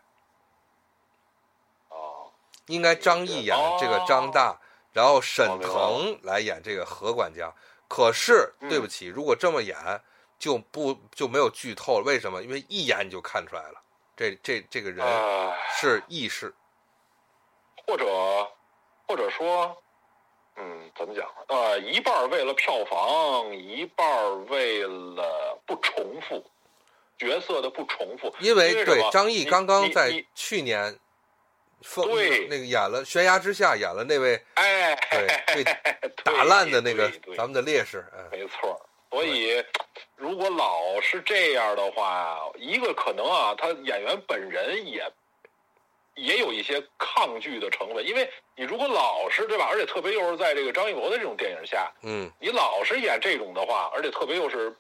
[1.90, 2.32] 哦，
[2.68, 4.60] 应该张译演这个张大，
[4.92, 7.54] 然后沈腾来演这个何管家。
[7.88, 9.78] 可是嗯对不起，如果这么演
[10.40, 12.42] 就不就没有剧透了，为什么？
[12.42, 13.82] 因为一眼你就看出来了，
[14.16, 16.54] 这这这个人呃，是义士。
[17.86, 18.06] 或者
[19.08, 19.84] 或者说，
[20.58, 21.28] 嗯，怎么讲？
[21.48, 26.44] 呃，一半为了票房，一半为了不重复
[27.18, 28.34] 角色的不重复。
[28.40, 30.98] 因为对张译刚刚在去年
[31.82, 35.64] 封对那个演了《悬崖之下》，演了那位哎，对被
[36.24, 38.80] 打烂的那个咱们的烈士，嗯没错。
[39.10, 39.62] 所以，
[40.16, 45.04] 如果老是这样的话，一个可能啊，他演员本人也
[46.16, 54.76] 也有一些抗拒的成分，因为你如果老是对吧，而且特别又是在这个张艺谋的这种电影下，嗯你老是演这种的话，而且特别又是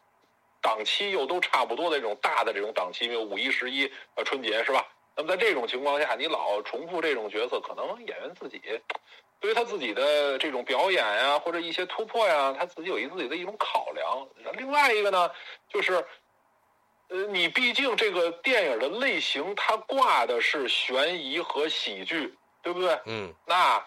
[0.61, 4.86] 档期又都差不多的这种大的这种档期，因为五一、十一、呃春节是吧？
[5.15, 8.61] 那么在这种情况下，你老重复这种角色，可能演员自己
[9.39, 14.27] 对于他自己的这种表演呀、或者一些突破呀，他自己有一自己的一种考量。
[14.57, 15.32] 另外一个呢，
[15.69, 16.05] 就是。
[17.12, 22.97] 呃，你毕竟这个电影的类型，它挂的是悬疑和喜剧，对不对？
[23.05, 23.86] 嗯那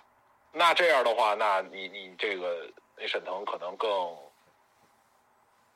[0.53, 3.89] 那这样的话，那你你这个那沈腾可能更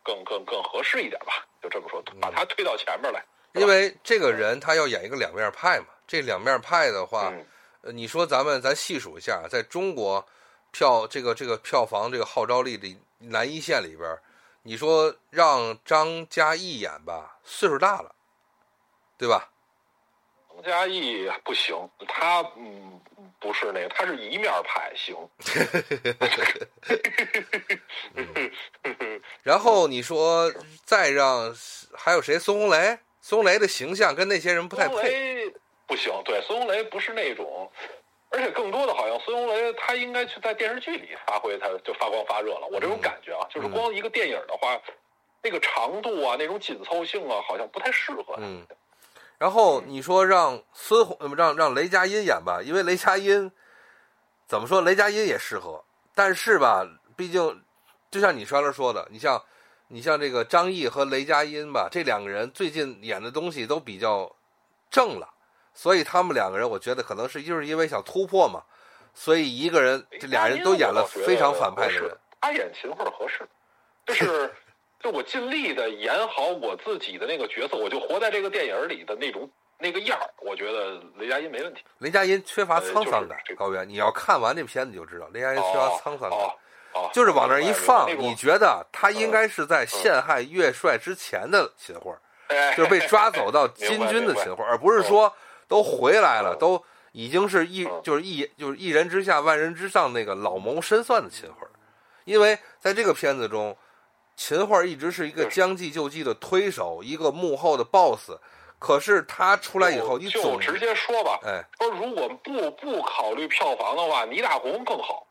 [0.02, 3.24] 更更更合适一点吧，就这么说，把他推到前面来。
[3.54, 7.46] 因为这个人他要演一个两面派嘛，这两面派的话，嗯
[7.80, 10.22] 呃，你说咱们咱细数一下，在中国
[10.70, 14.22] 票这个这个票房这个号召力的南一线里边儿，
[14.68, 18.14] 你说让张嘉译演吧，岁数大了，
[19.16, 19.48] 对吧？
[20.52, 21.74] 张嘉译不行，
[22.06, 23.00] 他嗯
[23.40, 25.16] 不是那个，他是一面派，行。
[29.42, 30.52] 然后你说
[30.84, 31.56] 再让
[31.94, 32.38] 还有谁？
[32.38, 34.96] 孙红雷，孙红雷的形象跟那些人不太配。
[35.08, 35.50] 雷
[35.86, 37.72] 不行，对，孙红雷不是那种，
[38.30, 42.66] 而且更多的好像孙红雷他应该去在电视剧里发挥，他就发光发热了。
[42.70, 44.80] 我这种感觉啊，就是光一个电影的话，
[45.42, 48.42] 那个长度啊，那种紧凑性啊，好像不太适合他。
[48.42, 48.66] 嗯
[49.38, 53.52] 然后你说让孙红呃让让雷佳音演吧，因为雷佳音
[54.48, 56.84] 怎么说，雷佳音也适合，但是吧，
[57.16, 57.62] 毕竟
[58.10, 59.40] 就像你刚才说的，你像
[59.86, 64.34] 你像这个张译和雷佳音吧，这两个人最近演的东西都比较
[64.90, 65.32] 正了，
[65.78, 68.60] 所以他们两个人，我觉得可能是就是因为想突破嘛，
[69.14, 72.10] 所以一个人这俩人都演了非常反派的人，
[72.40, 73.46] 他演秦桧合适，
[74.04, 74.52] 就是
[74.98, 79.48] 就我尽力的演好我自己的那个角色，我就活在这个电影里的那种
[79.78, 81.84] 那个样儿，我觉得雷佳音没问题。
[81.98, 86.30] 雷佳音缺乏呃沧桑感就是这，个高原，你要看完这片子就知道，雷佳音缺乏哦沧桑感。
[86.30, 86.52] 哦
[86.94, 92.12] 哦，就是往那儿一放，你觉得他应该是在陷害岳帅之前的秦桧，
[92.48, 95.32] 哎就是被抓走到 金军的秦桧，而不是说
[95.68, 101.66] 都回来了，嗯都已经是一嗯就是一就是一人之下万人之上那个老谋深算的秦桧。
[102.24, 103.76] 因为在这个片子中，
[104.36, 108.32] 秦桧一直是一个嗯将计就计的推手，一个幕后的 boss。
[108.80, 115.26] 可是他出来以后，你就总直接说吧，哎说如果不不考虑票房的话，倪大红更好。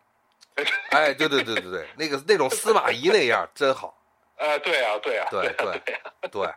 [0.89, 3.95] 哎，对对对对对，那个那种司马懿那样真好，
[4.35, 6.49] 呃，对啊，对呀，对啊对对啊，对。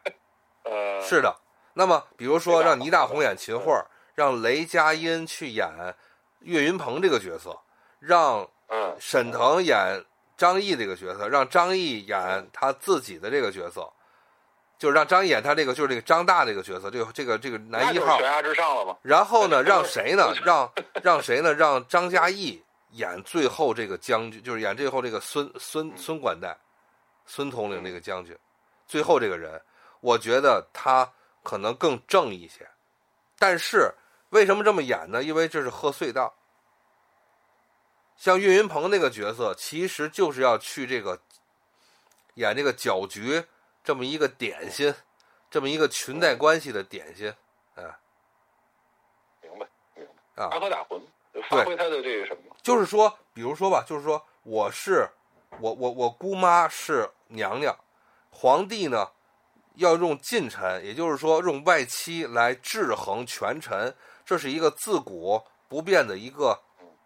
[0.65, 1.37] 呃，是的，
[1.81, 3.73] 那么比如说让倪大红演秦桧，
[4.15, 5.67] 让雷佳音去演
[6.41, 7.59] 岳云鹏这个角色，
[7.99, 10.05] 让嗯，沈腾演
[10.37, 13.91] 张译这个角色，让张译演他自己的这个角色，
[14.79, 18.27] 就是让张译演他这个就是这个张大这个角色，这个这个这个男一号悬。
[18.27, 18.95] 崖之上了嘛。
[19.01, 20.35] 然后呢， 让谁呢？
[20.45, 20.71] 让
[21.03, 21.55] 让谁呢？
[21.55, 26.55] 让张嘉译演最后这个将军，就是演最后这个孙孙孙管带，
[27.25, 28.37] 孙统领这个将军，
[28.87, 29.59] 最后这个人，
[30.01, 31.11] 我觉得他
[31.43, 32.69] 可能更正一些。
[33.39, 33.95] 但是
[34.31, 35.23] 为什么这么演呢？
[35.23, 36.33] 因为这是贺岁档。
[38.17, 41.19] 像岳云鹏那个角色，其实就是要去这个
[42.35, 43.43] 演这个搅局
[43.83, 44.95] 这么一个点心，
[45.51, 47.33] 这么一个裙带关系的点心，
[47.77, 47.83] 哎。
[49.41, 50.45] 明白，明白。
[50.45, 51.01] 啊插科打诨，
[51.49, 52.55] 发挥他的这个什么？
[52.63, 55.09] 就是说，比如说吧，就是说，我是
[55.59, 57.75] 我我我姑妈是娘娘，
[58.31, 59.11] 皇帝呢
[59.75, 63.95] 要用近臣，也就是说用外戚来制衡权臣，
[64.25, 66.59] 这是一个自古不变的一个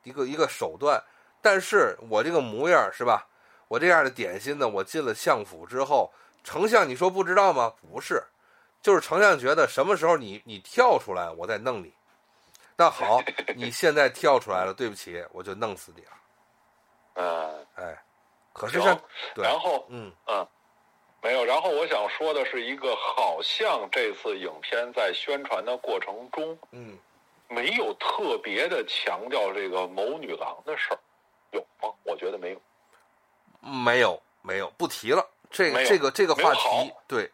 [0.02, 1.02] 一个一个手段。
[1.40, 3.26] 但是我这个模样是吧？
[3.68, 6.12] 我这样的点心呢，我进了相府之后，
[6.42, 7.72] 丞相你说不知道吗？
[7.80, 8.22] 不是，
[8.82, 11.92] 就是丞相觉得什么时候你你跳出来，我再弄你。
[12.76, 13.20] 那好，
[13.56, 16.10] 你现在跳出来了，对不起，我就弄死你了。
[17.14, 18.02] 嗯，哎，
[18.52, 19.00] 可是像，
[19.34, 20.46] 对然后嗯嗯，
[21.24, 21.42] 没有。
[21.42, 26.98] 然后我想说的是一个，好像这次影片在宣传的过程中嗯，
[27.48, 30.98] 没有特别的强调这个谋女郎的事儿，
[31.52, 31.88] 有吗？
[32.04, 32.60] 我觉得没有。
[33.62, 35.26] 没有没有不提了。
[35.50, 37.30] 这个这个这个话题，对，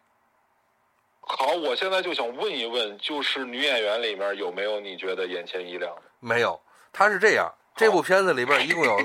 [1.23, 6.03] 好，我现在就想问一问，就是女演员里面有没有你觉得眼前一亮的？
[6.21, 6.61] 没有。
[6.93, 8.99] 她是这样，这部片子里边一共有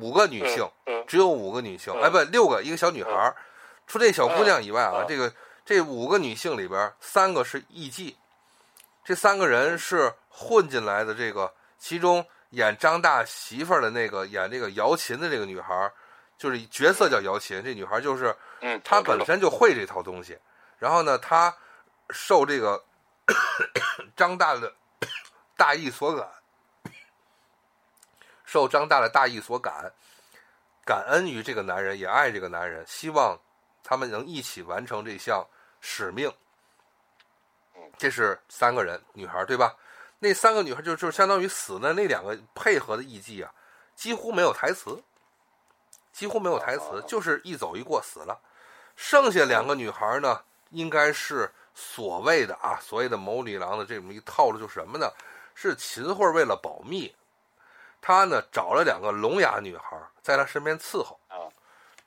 [0.00, 3.36] 五个女 性，嗯只有五个女性，嗯哎，不，六个，一个小女孩儿。
[3.86, 5.32] 除这小姑娘以外啊，嗯这个
[5.64, 8.14] 这五个女性里边，三个是艺妓，
[9.04, 11.14] 这三个人是混进来的。
[11.14, 15.90] 这个其中演张大媳妇儿的那个演这个瑶琴的这个女孩，
[16.38, 20.38] 就是角色叫瑶琴，这女孩就是嗯，她本身就会这套东西，
[20.78, 21.54] 然后呢，她
[22.10, 22.82] 受这个
[24.16, 24.72] 张大的
[25.56, 26.28] 大义所感，
[28.44, 29.92] 受张大的大义所感，
[30.84, 33.36] 感恩于这个男人，也爱这个男人，希望
[33.88, 35.46] 他们能一起完成这项
[35.80, 36.28] 使命。
[37.96, 39.72] 这是三个人，女孩对吧？
[40.18, 43.54] 那三个女孩就就相当于死的那两个配合的艺妓啊，
[43.94, 45.00] 几乎没有台词，
[46.12, 48.36] 几乎没有台词，就是一走一过死了。
[48.96, 55.08] 剩下两个女孩呢，应该是所谓的啊，所谓的谋女郎的这么一套路，就是什么呢？
[55.54, 57.14] 是秦桧为了保密，
[58.02, 61.18] 他呢找了两个聋哑女孩在他身边伺候。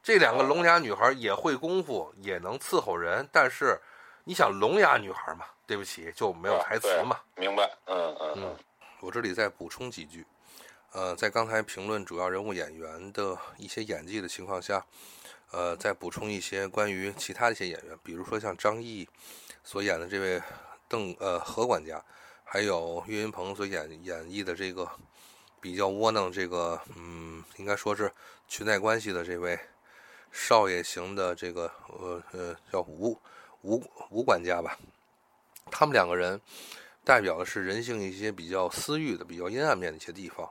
[0.09, 3.79] 啊这两个聋哑女孩也会功夫，也能伺候人，但是
[4.23, 7.19] 你想聋哑女孩嘛，对不起，就没有台词嘛。
[7.35, 7.69] 明白？
[7.85, 8.55] 嗯嗯嗯，
[9.01, 10.25] 我这里再补充几句。
[10.93, 14.83] 呃，在刚才评论主要人物演员的一些演技的情况下，
[15.51, 19.07] 呃，再补充一些关于其他的一些演员，比如说像张译
[19.63, 20.41] 所演的这位
[20.87, 22.03] 邓呃何管家，
[22.43, 24.89] 还有岳云鹏所演演绎的这个
[25.61, 28.11] 比较窝囊这个嗯，应该说是
[28.47, 29.59] 裙带关系的这位
[30.31, 33.19] 少爷型的这个呃呃叫吴
[33.61, 34.77] 吴吴管家吧，
[35.71, 36.39] 他们两个人。
[37.05, 40.47] 代表的是人性一些比较私欲的、比较阴暗面的一些地方。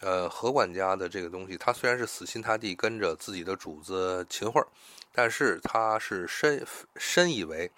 [0.00, 4.64] 呃，何管家的这个东西，他虽然是死心塌地跟着自己的主子秦桧，
[5.12, 7.70] 但是他是深深以为、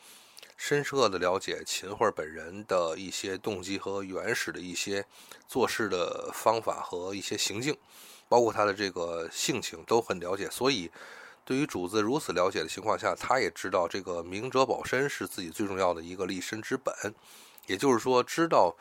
[0.57, 5.05] 深刻的了解秦桧本人的一些动机和原始的一些
[5.49, 7.76] 做事的方法和一些行径，
[8.28, 10.49] 包括他的这个性情都很了解。
[10.51, 10.89] 所以，
[11.45, 16.95] 对于主子如此了解的情况下，他也知道这个明哲保身是自己最重要的一个立身之本。
[17.67, 18.75] 也就是说，知道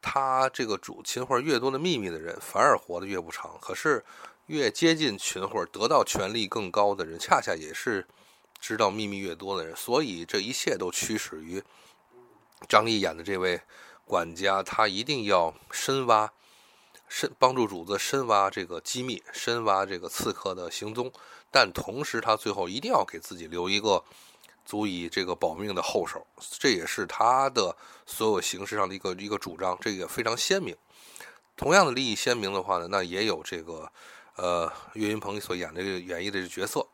[0.00, 3.58] 他这个主秦桧越多的秘密的人，反而活得越不长。
[3.60, 4.04] 可是，
[4.46, 8.06] 越接近秦桧、得到权力更高的人，恰恰也是
[8.60, 9.74] 知道秘密越多的人。
[9.74, 11.62] 所以，这一切都驱使于
[12.68, 13.60] 张译演的这位
[14.04, 16.32] 管家，他一定要深挖、
[17.08, 21.12] 深帮助主子深挖这个机密，深挖这个刺客的行踪。
[21.50, 24.04] 但同时，他最后一定要给自己留一个。
[24.68, 26.26] 足以这个保命的后手，
[26.58, 30.76] 这也是他的所有形式上的一个一个主张，这个非常鲜明。
[31.56, 33.88] 同样的利益鲜明的话呢，那也有这个
[34.34, 36.84] 呃岳云鹏所演的演绎的角色，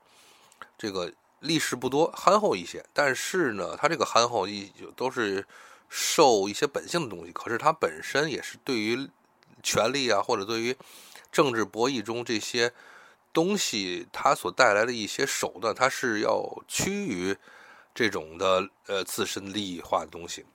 [0.77, 1.11] 这个
[1.41, 5.47] 历史不多，憨厚一些，但是呢，他这个憨厚一都是
[5.89, 9.09] 受一些本性的东西，可是他本身也是对于
[9.63, 10.77] 权力啊，或者对于
[11.31, 12.73] 政治博弈中这些
[13.33, 17.37] 东西，它所带来的一些手段，它是要趋于。
[17.95, 20.47] 这种的呃自身利益化的东西，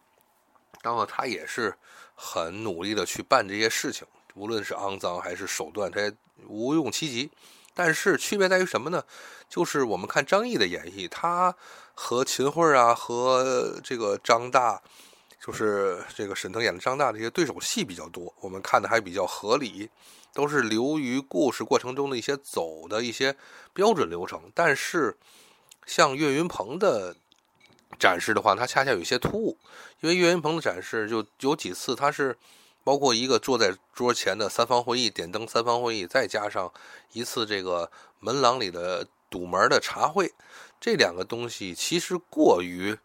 [0.81, 1.71] 然后他也是
[2.15, 6.11] 很努力的去办这些事情，无论是肮脏还是手段，他也
[6.47, 7.29] 无用其极。
[7.75, 9.03] 但是区别在于什么呢？
[9.47, 11.55] 就是我们看张译的演绎，他
[11.93, 14.81] 和秦桧啊，和这个张大，
[15.39, 19.89] 就是这个沈腾演的张大这些对手戏比较多，我们看的还比较合理，
[20.33, 23.35] 都是流于故事过程中的一些走的一些
[23.73, 24.51] 标准流程。
[24.53, 25.15] 但是
[25.85, 27.15] 像岳云鹏的。
[27.97, 29.57] 展示的话，他恰恰有些突兀，
[30.01, 32.37] 因为岳云鹏的展示就有几次，他是
[32.83, 36.71] 包括一个坐在桌前的三方会议，点灯三方会议，再加上
[37.13, 40.33] 一次这个门廊里的堵门的茶会，
[40.81, 42.95] 这两个东西其实过于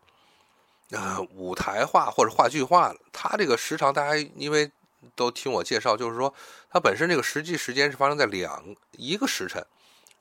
[0.93, 2.97] 呃舞台化或者话剧化了。
[3.13, 4.71] 它这个时长，大家因为
[5.17, 6.33] 都听我介绍，就是说
[6.71, 8.63] 它本身这个实际时间是发生在两
[8.93, 9.67] 一个时辰，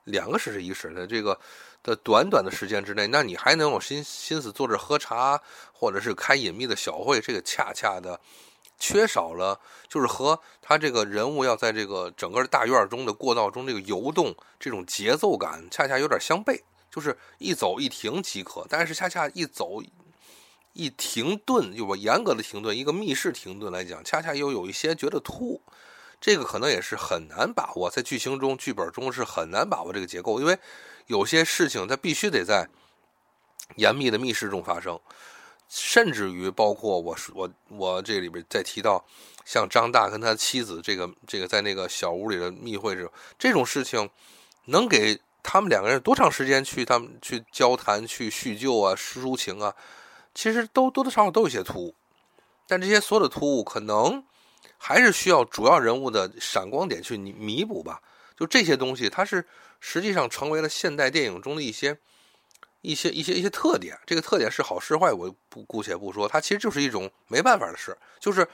[0.05, 1.39] 两个时辰一个时辰这个。
[1.84, 5.41] 的短短的时间之内，那你还能有心心思坐这喝茶，
[5.74, 7.19] 或者是开隐秘的小会？
[7.19, 8.19] 这个恰恰的
[8.78, 16.61] 缺少了，就是和他这个人物要在这个整个大院中的过道中这个游动这种节奏感，恰恰有点相悖。
[16.91, 19.82] 就是一走一停即可，但是恰恰一走
[20.74, 25.61] 一停顿，就我严格的停顿，一个密室停顿来讲，恰恰又有一些觉得突。
[26.19, 30.55] 这个可能也是很难把握，在剧情中、剧本中是很难把握这个结构，因为
[31.07, 32.69] 有些事情它必须得在
[33.76, 34.99] 严密的密室中发生，
[35.67, 39.03] 甚至于包括我我我这里边在提到，
[39.45, 44.07] 像张大跟他妻子这个这个在那个小屋里的密会这种这种事情，
[44.65, 49.74] 能给他们两个人多长时间去他们去交谈、去叙旧啊、抒情啊，
[50.34, 51.95] 其实都多多少少都有些突兀，
[52.67, 54.23] 但这些所有的突兀可能
[54.77, 58.01] 还是需要主要人物的闪光点去弥补吧。
[58.38, 59.45] 就这些东西，它是
[59.79, 61.97] 实际上成为了现代电影中的一些。
[62.84, 68.47] 一些一些一些特点，这个特点是好是坏，我不姑且不说，它其实就是一种没办法的事，就是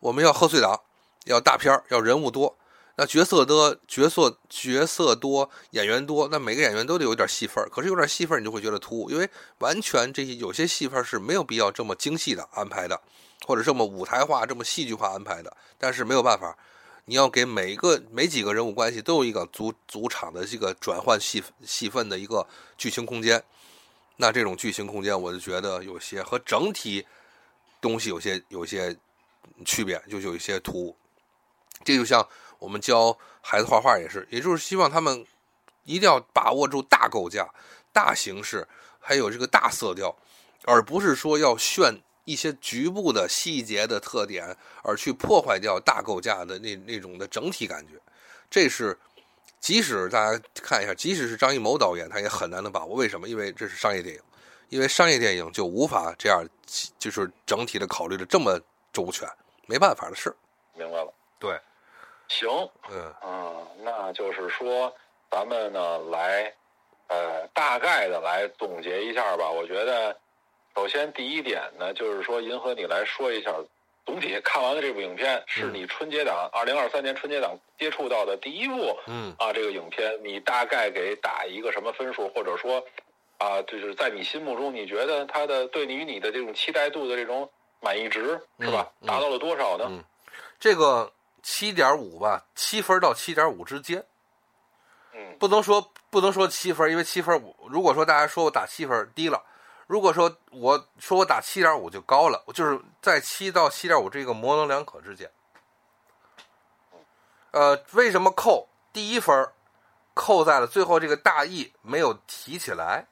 [0.00, 0.78] 我们要贺岁档，
[1.24, 2.54] 要大片要人物多，
[3.00, 9.26] 那角色多，角色角色多，演员多，那每个演员都得有点戏份可是有点戏份你就会觉得突兀，因为
[9.60, 13.00] 完全这些有些戏份是没有必要这么精细的安排的，
[13.46, 15.56] 或者这么舞台化、这么戏剧化安排的。
[15.78, 16.54] 但是没有办法，
[17.06, 22.46] 你要给每一个每几个人物关系都有一个足足场的这个转换戏戏份的一个
[22.76, 23.42] 剧情空间。
[24.16, 27.06] 那这种剧情空间，我就觉得有些和整体
[27.80, 28.94] 东西有些有些
[29.64, 30.94] 区别，就有一些突兀。
[31.82, 32.28] 这就像
[32.60, 35.26] 我们教孩子画画也是，也就是希望他们
[35.82, 37.48] 一定要把握住大构架、
[37.92, 38.68] 大形式，
[39.00, 40.14] 还有这个大色调，
[40.64, 47.94] 而不是说要炫一些局部的细节的特点，而去破坏掉大构架的那那种的整体感觉。
[48.48, 48.96] 这是。
[49.60, 52.94] 即使大家看一下，即使是张艺谋导演，他也很难的把握。
[52.94, 53.28] 为什么？
[53.28, 54.22] 因为这是商业电影，
[54.70, 56.42] 因为商业电影就无法这样，
[56.98, 58.58] 就是整体的考虑的这么
[58.90, 59.28] 周全，
[59.66, 60.34] 没办法的事。
[60.74, 61.12] 明白了。
[61.38, 61.60] 对。
[62.30, 62.48] 行。
[62.90, 63.02] 嗯。
[63.20, 63.52] 啊，
[63.82, 64.94] 那就是说，
[65.30, 66.54] 咱们呢来，
[67.08, 69.50] 呃，大概的来总结一下吧。
[69.50, 70.16] 我觉得，
[70.74, 73.52] 首先第一点呢，就是说，银河，你来说一下。
[74.06, 82.28] 总体 看完了这部影片，是你春节档二零二三年春节档接触到的第一部，嗯啊，这个影片你大概给打一个什么分数？
[82.30, 82.82] 或者说，
[83.38, 87.48] 啊，就是在你心目中，你觉得他的对于你的这种期待度的这种
[87.80, 88.90] 满意值是吧？
[89.06, 89.84] 达到了多少呢？
[89.88, 90.02] 嗯，
[90.58, 91.12] 这个
[91.42, 94.04] 七点五吧，七分到七点五之间。
[95.12, 99.42] 嗯，不能说不能说七分，因为七分，如果说大家说我打七分低了。
[99.86, 105.28] 如果说我说我打七点五就高了，就是在七到七点五这个模棱两可之间。
[107.50, 109.50] 呃，为什么扣第一分
[110.14, 113.06] 扣在了最后这个大意没有提起来？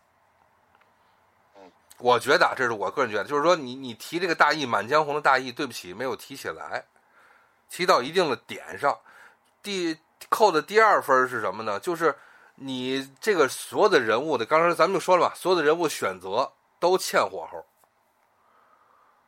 [1.99, 6.85] 我觉得这是我个人觉得，就是说你你提这个大意《满江红》的大意，对不起，没有提起来，
[7.70, 8.98] 提到一定的点上。
[9.62, 9.96] 第
[10.28, 11.78] 扣的第二分是什么呢？
[11.80, 12.14] 就是
[12.54, 16.52] 你这个所有的人物的，刚才咱们就说了吧，所有的人物选择。
[16.80, 17.66] 都欠火候，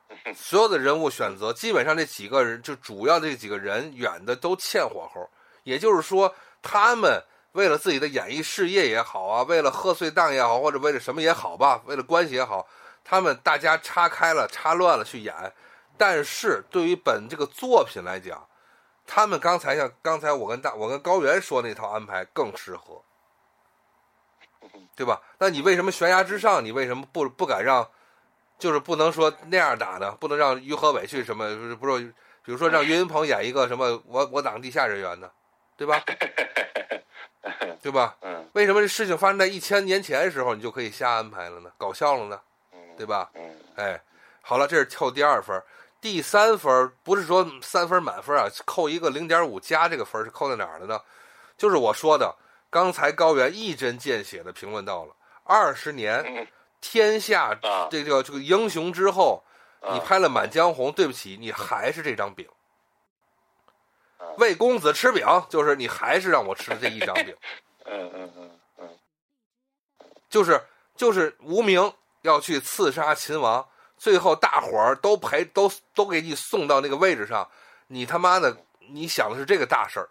[0.32, 5.28] 所有的人物选择，基本上这几个人就主要这几个人演的都欠火候。
[5.64, 6.32] 也就是说，
[6.62, 7.20] 他们
[7.50, 12.64] 为了自己的演艺事业也好啊，为了贺岁档也好，或者为了什么也好吧，为了关系也好，
[13.02, 15.34] 他们大家插开了、插乱了去演。
[16.00, 18.48] 但是对于本这个作品来讲，
[19.06, 23.02] 他们刚才像刚才我跟大我跟高原说那套安排更适合。
[24.96, 25.20] 对吧？
[25.38, 26.64] 那你为什么悬崖之上？
[26.64, 27.86] 你为什么不不敢让？
[28.58, 30.10] 就是不能说那样打呢？
[30.18, 31.44] 不能让于和伟去什么？
[31.76, 32.06] 不是，
[32.42, 34.02] 比如说让岳云鹏演一个什么？
[34.06, 35.30] 我我党地下人员呢？
[35.76, 36.02] 对吧？
[37.82, 38.16] 对吧？
[38.22, 38.48] 嗯。
[38.54, 41.70] 为什么这事情发生在一千年前的时候，你就可以瞎安排了呢？
[41.76, 42.40] 搞笑了呢？
[42.96, 43.30] 对吧？
[43.34, 43.54] 嗯。
[43.76, 44.02] 哎，
[44.42, 45.62] 好了，这是跳第二分，
[46.00, 51.00] 第三分不是说三分满分啊，扣一个零点五加这个分是扣在哪儿的呢？
[51.56, 52.34] 就是我说的。
[52.72, 56.46] 刚才高原一针见血的评论到了二十年
[56.80, 57.52] 天下
[57.90, 59.42] 这个这个英雄之后，
[59.92, 62.48] 你拍了《满江红》，对不起，你还是这张饼。
[64.38, 67.36] 魏公子吃饼，就是你还是让我吃这一张饼。
[67.86, 68.88] 嗯嗯嗯嗯，
[70.28, 70.62] 就是
[70.94, 71.92] 就是无名
[72.22, 73.66] 要去刺杀秦王，
[74.00, 77.46] 最后大伙儿都陪都都给你送到那个位置上，
[77.88, 80.08] 你他妈的你想的是这个大事儿。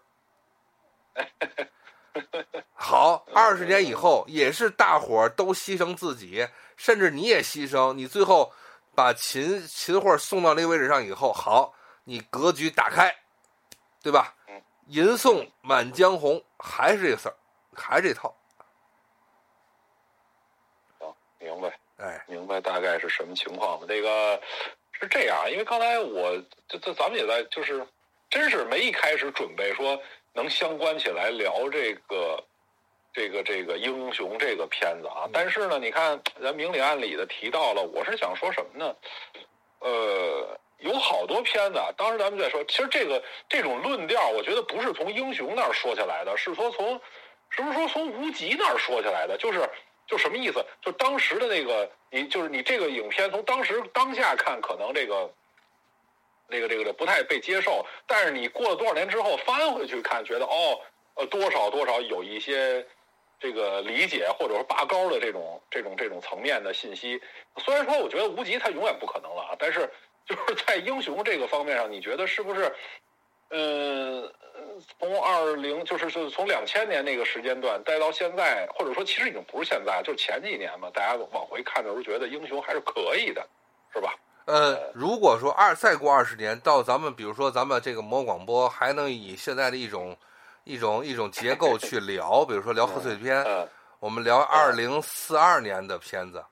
[2.72, 7.92] 好，二十年以后也是大伙儿都牺牲自己，甚至你也牺牲。
[7.92, 8.52] 你最后
[8.94, 11.74] 把秦秦桧送到那个位置上以后，好，
[12.04, 13.12] 你格局打开，
[14.00, 14.36] 对吧？
[14.86, 17.34] 吟诵《满江红》还是这事儿，
[17.74, 18.32] 还是这套。
[21.00, 21.76] 行，明白。
[22.02, 23.86] 哎，明白大概是什么情况吗？
[23.88, 24.40] 这个
[24.92, 26.32] 是这样，因为刚才我
[26.68, 27.86] 这这咱们也在，就是
[28.28, 30.00] 真是没一开始准备说。
[30.32, 32.40] 能相关起来聊这个，
[33.12, 38.94] 这个这个英雄这个片子啊，但是呢，你看咱明里暗里的提到了，我是想说什么呢？
[39.80, 47.00] 呃，有好多片子，啊，当时咱们在说，其实这个这种论调，我觉得不是从英雄那儿说起来的，是说从，
[47.48, 49.36] 是不是说从无极那儿说起来的？
[49.36, 49.68] 就是
[50.10, 50.62] 就什么意思？
[50.82, 55.30] 就当时的那个，你就是你这个影片从当时当下看，可能这个，
[56.48, 60.80] 那个这个这不太被接受，但是你过了多少年之后翻回去看，觉得哦，
[61.14, 62.84] 呃，多少多少有一些
[63.38, 67.22] 这个理解或者说拔高的这种这种这种层面的信息。
[67.58, 69.88] 虽然说我觉得无极它永远不可能了啊，但是。
[70.26, 72.72] 就是在英雄这个方面上，你觉得是不是？
[73.50, 74.32] 嗯，
[74.98, 83.44] 从二零就是是从两千年那个时间段待到现在，或者说其实已经不是现在，就是前几年嘛，大家往回看的时候觉得英雄还是可以的，
[83.92, 84.14] 是吧？
[84.46, 90.16] 呃，如果说二再过二十年，到咱们比如说咱们这个魔广播还能以现在的一种
[90.64, 93.44] 一种一种结构去 聊，比如说聊贺岁片，
[93.98, 96.44] 我们聊二零四二年的片子，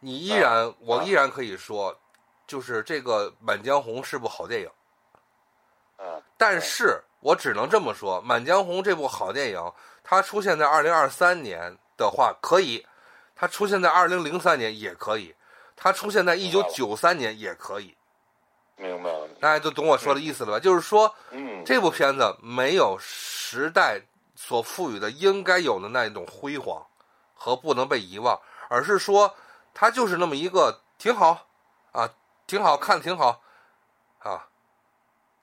[0.00, 1.96] 你依然我依然可以说。
[2.44, 4.68] 就是这个《满江红》是部好电影，
[6.36, 9.72] 但是我只能这么说，《满江红》这部好电影，
[10.02, 12.86] 它出现在二零二三年的话可以，
[13.36, 15.34] 它出现在二零零三年也可以，
[15.76, 17.96] 它出现在一九九三年也可以。
[18.76, 20.58] 明白了，大家都懂我说的意思了吧？
[20.58, 24.00] 就是说，嗯，这部片子没有时代
[24.34, 26.84] 所赋予的应该有的那一种辉煌
[27.34, 29.34] 和不能被遗忘，而是说，
[29.72, 31.46] 它就是那么一个挺好
[31.92, 32.10] 啊。
[32.44, 33.40] 挺好看，挺好，
[34.18, 34.46] 啊，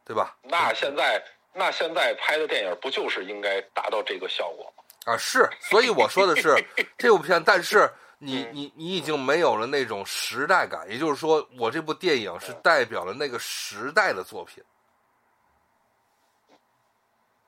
[0.09, 0.35] 对吧？
[0.41, 4.83] 那现在，那现在拍的电影不就是应该达到这个效果吗？
[5.05, 6.55] 啊，是，所以我说的是
[6.97, 7.87] 这部片，但是
[8.17, 14.63] 你你你已经没有了那种时代感，也就是说，我这部电影是代表了那个时代的作品。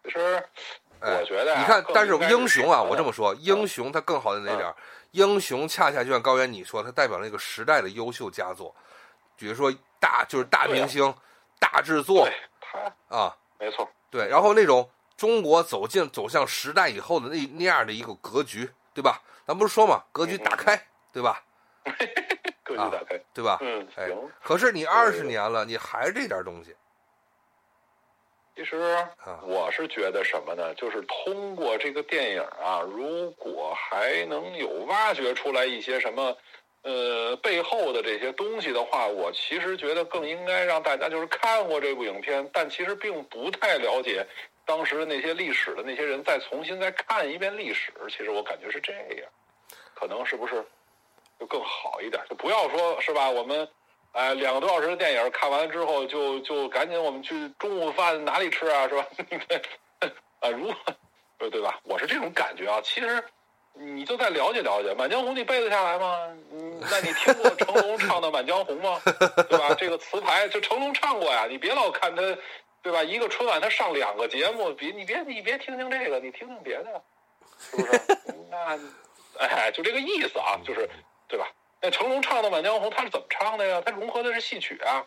[0.03, 0.47] 其实，
[0.99, 4.72] 我觉得，你看，但是英雄啊，我这么说，英雄它更好的哪点？
[5.14, 8.76] 英雄恰恰就像高原你说，它代表那个时代的优秀佳作。
[9.36, 11.12] 比如说大就是大明星，
[11.59, 12.30] 大制作，
[13.09, 19.22] 啊，没错，对，然后那种中国走进走向时代以后的那那样的一个格局，对吧？
[19.45, 21.43] 咱不是说嘛，格局打开，对吧？
[22.63, 23.57] 格局打开，对吧？
[23.61, 24.30] 嗯，行。
[24.43, 26.76] 可是你二十年了，你还是这点东西。
[28.55, 29.07] 其实
[29.43, 30.74] 我是觉得什么呢？
[30.76, 36.38] 就是通过这个电影啊，如果还能有挖掘出来一些什么。
[36.84, 44.25] 呃，背后的这些东西的话，我其实觉得更应该让大家就是看过这部影片，但其实并不太了解
[44.65, 47.93] 当时的那些历史的那些人，再重新再看一遍历史。
[48.09, 49.29] 其实我感觉是这样，
[49.93, 50.65] 可能是不是
[51.39, 52.19] 就更好一点？
[52.27, 53.29] 就不要说是吧？
[53.29, 53.67] 我们
[54.13, 58.88] 哎，两个多小时的电影看完之后，就就赶紧我们去中午饭哪里吃啊？
[58.89, 59.05] 是吧？
[60.41, 60.75] 啊，如果
[61.51, 61.79] 对吧？
[61.84, 62.82] 我是这种感觉啊。
[62.84, 63.23] 其实。
[63.74, 66.28] 你就再了解了解《满江红》，你背得下来吗？
[66.51, 69.01] 嗯， 那你听过成龙唱的《满江红》吗？
[69.49, 69.74] 对吧？
[69.76, 71.47] 这个词牌就成龙唱过呀。
[71.49, 72.22] 你别老看他，
[72.82, 73.03] 对吧？
[73.03, 77.01] 一个春晚他上两个节目，别你别你别听听这个，你听听别的，
[77.59, 78.01] 是不是？
[78.51, 78.80] 那
[79.39, 80.88] 哎，就这个意思啊，就是
[81.28, 81.47] 对吧？
[81.82, 83.82] 那成龙唱的《满江红》他是怎么唱的呀？
[83.86, 85.03] 他融合的是戏曲啊。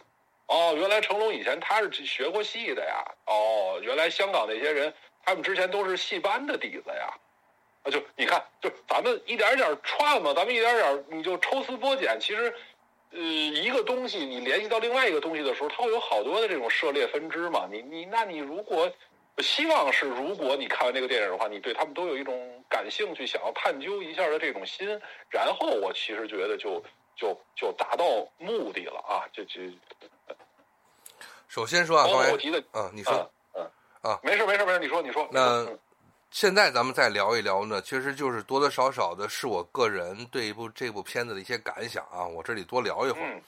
[0.46, 3.04] 哦，原来成龙以前他是学过戏的呀。
[3.26, 4.92] 哦，原来香港那些人
[5.24, 7.14] 他们之前都是戏班的底子呀。
[7.84, 12.18] 啊，就你看，就咱们一点点串嘛，咱们一点点，你就抽丝剥茧。
[12.18, 12.52] 其实，
[13.10, 17.68] 呃，一个东西你联系到另外一个东西的时候，它会有好多的这种涉猎分支嘛。
[17.70, 18.90] 你你，那你如果
[19.38, 26.82] 希望是，如果你看完这个电影的话，你对他们都有一种感兴趣、想要探究一下的这种心，然后我其实觉得就
[27.14, 28.06] 就就达到
[28.38, 29.28] 目的了啊！
[29.30, 29.60] 就就
[31.48, 33.70] 首先说啊，刚才我提的，嗯，你说，嗯
[34.00, 35.66] 啊，没事没事没事，你说你说那。
[36.34, 42.26] 现在咱们再聊一聊呢，其实就是多多少少的是我个人对一部这部片子的一些感想啊。
[42.26, 43.40] 我这里多聊一会儿。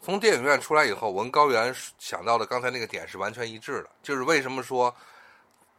[0.00, 4.92] 从电影院出来以后，我跟高原想到的刚才那个点是完全一致的，就是为什么说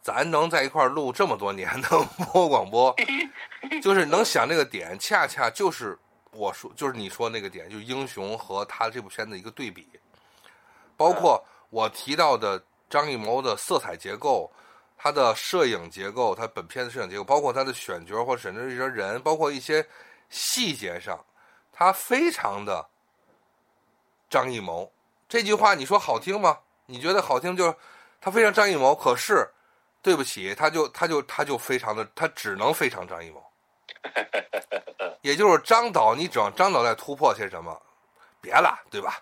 [0.01, 1.89] 咱能在一块儿录这么多年的
[2.32, 2.95] 播广播，
[3.84, 5.99] 就是能想这个点，恰恰就是
[6.32, 9.86] 我说，就是你说那个点，就是英雄和他这部片子一个对比，
[10.95, 14.49] 包括我提到的张艺谋的色彩结构。
[15.06, 19.88] 他的摄影结构，他本片的摄影结构，包括他的选角或者甚至一些人，包括一些
[20.32, 21.24] 细节上，
[21.72, 22.84] 他非常的
[24.32, 24.91] 张艺谋。
[25.30, 26.58] 这句话你说好听吗？
[26.88, 27.76] 你觉得好听就是
[28.20, 28.95] 他非常张艺谋。
[28.95, 29.47] 可是
[30.01, 33.45] 对不起，他就他就他就非常的，他只能非常张艺谋。
[35.22, 37.80] 也就是张导，你指望张导在突破些什么？
[38.41, 39.22] 别了，对吧？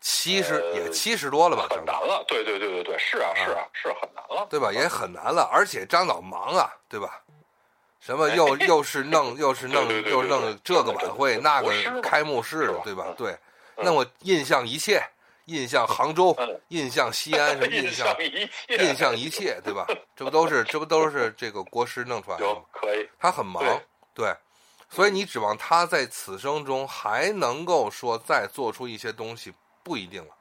[0.00, 1.66] 七十也七十多了吧？
[1.70, 4.72] 很难了，对对对对对，是啊是啊是很难了，对吧？
[4.72, 7.22] 也很难了，而且张导忙啊，对吧？
[8.00, 13.06] 什么又又是弄又是弄又是弄这个晚会那个开幕式，对吧？
[13.18, 13.36] 对，
[13.76, 15.02] 那我印象一切
[15.46, 19.84] 印象杭州，嗯印象西安，什么 印印象象一切，印象一切，对吧？
[20.16, 22.60] 这不都是这不都是这个国师弄出来的吗？
[22.72, 23.62] 可以，他很忙，
[24.14, 24.36] 对对，
[24.88, 29.52] 所以你指望他在此生中还能够说再做出一些东西，
[29.88, 30.34] 不一定了，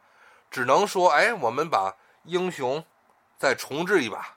[0.51, 2.83] 只能说，哎，我们把英雄
[3.39, 4.35] 再重置一把，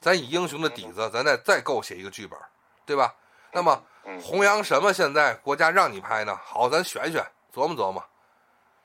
[0.00, 2.38] 咱以英雄的底子，咱再再构写一个剧本，
[2.84, 3.14] 对吧？
[3.50, 4.92] 那么嗯，弘扬什么？
[4.92, 6.38] 现在国家让你拍呢？
[6.44, 7.24] 好，咱选选，
[7.54, 8.04] 琢磨琢磨，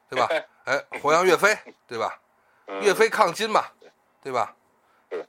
[0.10, 0.28] 对吧？
[0.64, 2.18] 哎，弘扬岳飞，对吧？
[2.68, 3.66] 嗯岳飞抗金嘛，
[4.22, 4.56] 对吧？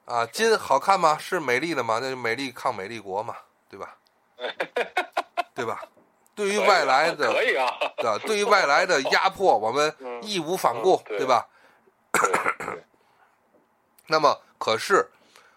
[0.04, 1.16] 啊，金好看吗？
[1.18, 1.98] 是美丽的吗？
[2.00, 3.36] 那就美丽抗美丽国嘛，
[3.68, 3.96] 对吧？
[5.54, 5.82] 对吧？
[6.38, 7.66] 对于外来的可以啊，
[7.96, 11.44] 的， 对于 外来的压迫，我们嗯义无反顾，嗯对对吧？
[12.12, 12.84] 对对
[14.06, 15.04] 那么，可是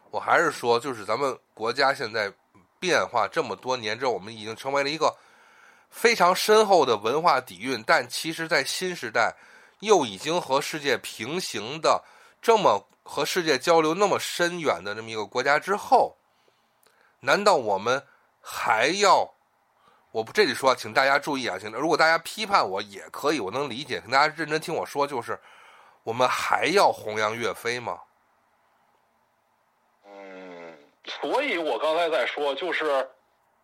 [0.10, 2.34] 我还是说，就是咱们国家现在
[2.80, 5.16] 变化这么多年之后，我们已经成为了一个
[5.92, 9.36] 非常深厚的文化底蕴，但其实，在新时代
[9.82, 12.04] 又已经和世界平行的
[12.42, 16.18] 这么和世界交流那么深远的这么一个国家之后，
[17.20, 18.04] 难道我们
[18.42, 19.32] 还要？
[20.12, 25.40] 我不这里说，请大家注意啊，请如果大家批判我也可以，我能理解，请大家认真听我说，就是
[26.04, 28.00] 我们还要弘扬岳飞吗？
[30.06, 33.08] 嗯，所以我刚才在说，就是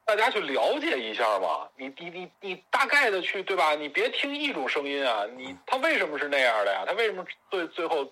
[0.05, 3.75] 大家去了解一下嘛，你你你你大概的去对吧？
[3.75, 6.85] 你别听一种声音啊，你他为什么是那样的呀？
[6.87, 8.09] 他为什么最最后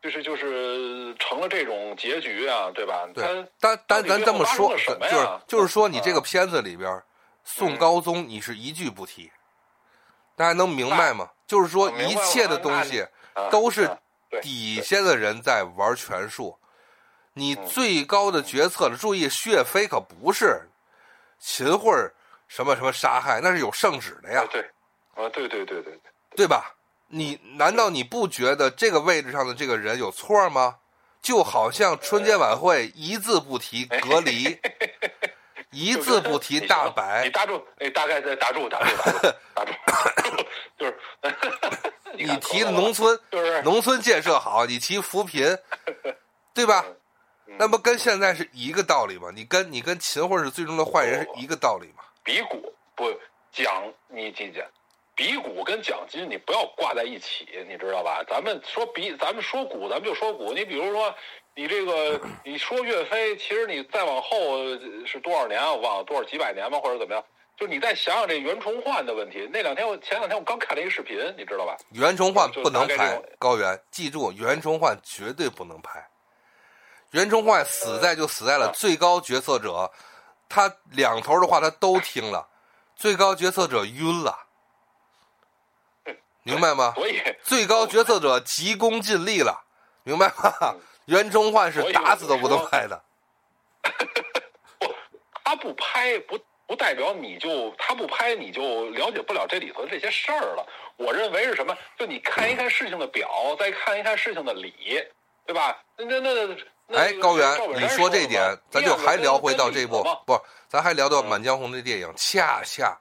[0.00, 2.70] 就是就是成了这种结局啊？
[2.72, 3.04] 对吧？
[3.12, 7.02] 对他但但咱这么说，就是呀就是说，你这个啊片子里边，
[7.50, 9.32] 宋嗯高宗你是一句不提，
[10.36, 11.30] 大家能明白吗？
[11.46, 13.00] 就是说，一切的东西
[13.32, 13.90] 啊都是
[14.42, 16.58] 底下的人在玩权术，
[17.32, 17.66] 你嗯。
[17.66, 20.68] 最高的决策了，注意，岳飞可不是
[21.38, 21.90] 秦桧
[22.46, 24.60] 什么什么杀害，那是有圣旨的呀啊，对
[25.14, 26.00] 啊，对对对对对，
[26.36, 26.74] 对吧？
[27.08, 30.76] 你难道你不觉得这个位置上的这个人有错吗？
[31.22, 34.60] 就好像春节晚会一字不提隔离，
[35.70, 39.72] 一字不提大白你白，打住，哎，大概在打住，打住，打住， 打住，
[40.78, 40.98] 就是
[42.14, 45.56] 你提的农村就是农村建设好，你提扶贫，
[46.54, 46.84] 对吧？
[46.86, 46.94] 嗯
[47.60, 49.30] 那不跟现在是一个道理吗？
[49.34, 52.04] 你跟你跟秦桧是最终的坏人是一个道理吗？
[52.22, 53.10] 比古不
[53.50, 54.62] 奖你记讲，
[55.16, 58.22] 比古跟奖金你不要挂在一起，你知道吧？
[58.28, 60.52] 咱们说比，咱们说古，咱们就说古。
[60.52, 61.12] 你比如说，
[61.58, 64.58] 你这个你说岳飞，其实你再往后
[65.04, 65.72] 是多少年啊？
[65.72, 66.78] 我忘了多少几百年吧？
[66.78, 67.24] 或者怎么样？
[67.56, 69.44] 就你再想想这袁崇焕的问题。
[69.52, 71.76] 那两天我前两天我刚看了一个视频，你知道吧？
[71.90, 76.08] 袁崇焕不能拍高原，记住，袁崇焕绝对不能拍。
[77.10, 79.90] 袁崇焕死在就死在了啊最高决策者，
[80.48, 82.48] 他两头的话他都听了，
[82.94, 84.38] 最高决策者晕了，
[86.44, 86.92] 明白吗？
[86.94, 89.64] 所以最高决策者急功近利了，
[90.04, 90.76] 明白吗？
[91.08, 93.02] 嗯袁崇焕是打死都不能拍的，
[95.42, 100.66] 他不拍不不代表你就他不拍你就了解不了这里头的这些事儿了。
[100.98, 101.74] 我认为是什么？
[101.98, 105.02] 就你看一看事情的表，再看一看事情的理，
[105.46, 105.82] 对吧？
[105.96, 106.56] 那那那
[106.86, 110.38] 那哎，高原你说这点，咱就还聊回到这部不，
[110.68, 112.12] 咱还聊到《嗯满江红》这电影。
[112.16, 112.94] 恰 恰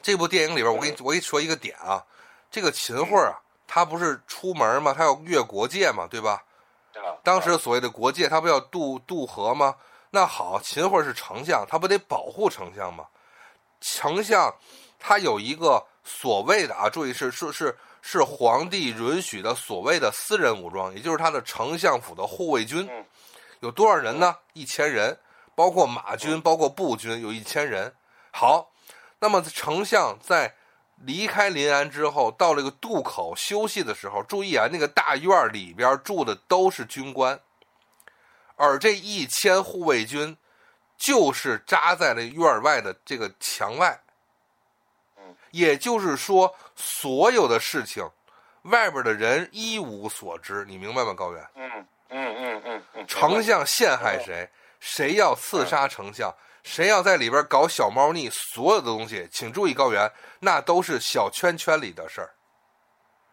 [0.00, 2.02] 这部电影里边，我给你我给你说一个点啊，
[2.50, 6.42] 这个秦桧啊，他不是出门嘛，他要越国界嘛，对吧？
[7.04, 9.76] 啊当时所谓的国界，他不要渡渡河吗？
[10.10, 13.04] 那好，秦桧是丞相，他不得保护丞相吗？
[13.80, 14.54] 丞相
[14.98, 23.04] 他有一个所谓的啊，注意是是是是皇帝允许的所谓的私人武装，也就是他的丞相府的护卫军嗯，
[23.60, 24.36] 有多少人呢？
[24.54, 25.18] 一千人，
[25.54, 27.92] 包括马军，包括步军，有一千人。
[28.30, 28.70] 好，
[29.18, 30.54] 那么丞相在
[31.04, 37.38] 离开临安之后，到了一个渡口休息的时候，注意啊，那个大院里边住的都是军官，
[38.56, 40.36] 而这一千护卫军
[40.96, 44.00] 就是扎在了院外的这个墙外。
[45.18, 48.08] 嗯，也就是说，所有的事情，
[48.62, 51.12] 外边的人一无所知，你明白吗？
[51.12, 54.48] 高原，嗯嗯嗯嗯嗯，丞相陷害谁，
[54.80, 56.34] 谁要刺杀丞相，
[56.66, 62.34] 谁要在里边搞小猫腻，所有的东西，请注意，高原，那都是小圈圈里的事儿。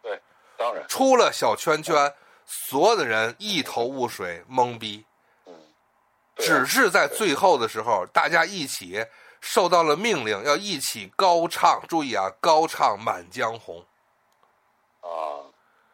[0.03, 0.21] 对，
[0.55, 2.13] 当然，出了小圈圈，
[2.45, 5.03] 所有的人一头雾水，懵逼。
[6.38, 9.03] 只是在最后的时候，大家一起
[9.41, 11.81] 受到了命令，要一起高唱。
[11.88, 13.84] 注意啊，高唱《满江红》。
[15.07, 15.41] 啊，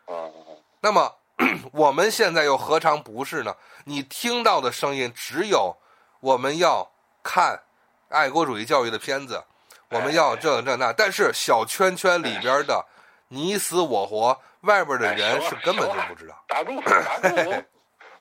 [0.07, 1.15] 嗯嗯那么
[1.71, 3.55] 我们现在又何尝不是呢？
[3.85, 5.77] 你听到的声音只有
[6.19, 6.91] 我们要
[7.23, 7.59] 看
[8.09, 9.43] 爱国主义教育的片子，
[9.89, 10.91] 我们要这这那。
[10.93, 12.85] 但是小圈圈里边的
[13.27, 16.43] 你死我活，外边的人是根本就不知道。
[16.47, 17.35] 打住， 打住，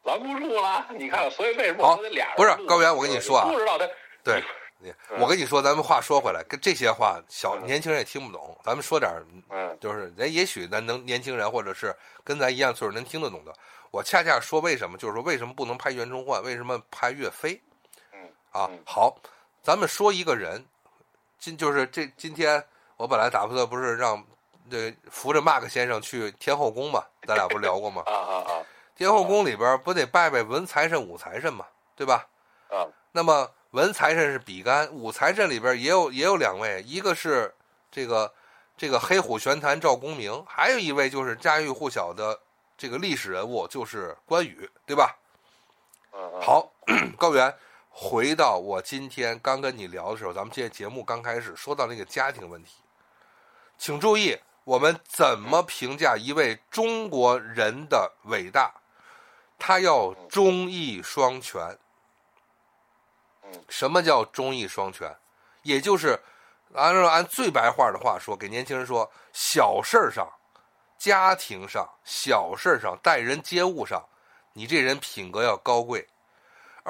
[0.04, 0.86] 拦不住了。
[0.90, 3.88] 你看，所以为什么我说得俩人不是高原我跟你说啊不知道他
[4.22, 4.42] 对，
[4.78, 9.10] 你我跟你说，咱们话说回来，跟这些话小嗯年轻人也听不懂，咱们说点
[9.50, 11.94] 嗯就是人也许咱能年轻人或者是
[12.24, 13.52] 跟咱一样岁数能听得懂的。
[13.90, 17.58] 我恰恰说为什么，就是说为什么不能拍袁崇焕，为什么拍岳飞？
[18.58, 19.16] 嗯啊嗯，好，
[19.62, 20.64] 咱们说一个人，
[21.38, 22.64] 今就是这今天
[22.96, 24.24] 我本来打算不是让
[24.70, 28.02] 这扶着 Mark 先生去天后宫嘛，咱俩不是聊过吗？
[28.08, 32.26] 啊啊啊天后宫里边不得拜拜文财神、武财神嘛，对吧？
[32.68, 37.54] 啊那么文财神是比干，武财神里边也有也有两位，一个是
[37.92, 38.32] 这个
[38.76, 42.38] 这个黑虎玄坛赵公明，还有一位就是家喻户晓的
[42.76, 45.16] 这个历史人物，就是关羽，对吧？
[46.40, 46.72] 好，
[47.16, 47.54] 高原，
[48.00, 52.76] 回到我今天刚跟你聊的时候，咱们这节目刚开始说到那个家庭问题，
[53.76, 58.72] 请注意，我们怎么评价一位中国人的伟大？
[59.58, 61.60] 他要忠义双全。
[63.42, 65.12] 嗯什么叫忠义双全？
[65.62, 66.22] 也就是
[66.74, 70.24] 按照按最白话的话说，给年轻人说，小事儿上、
[70.96, 74.08] 家庭上、小事儿上、待人接物上，
[74.52, 76.06] 你这人品格要高贵；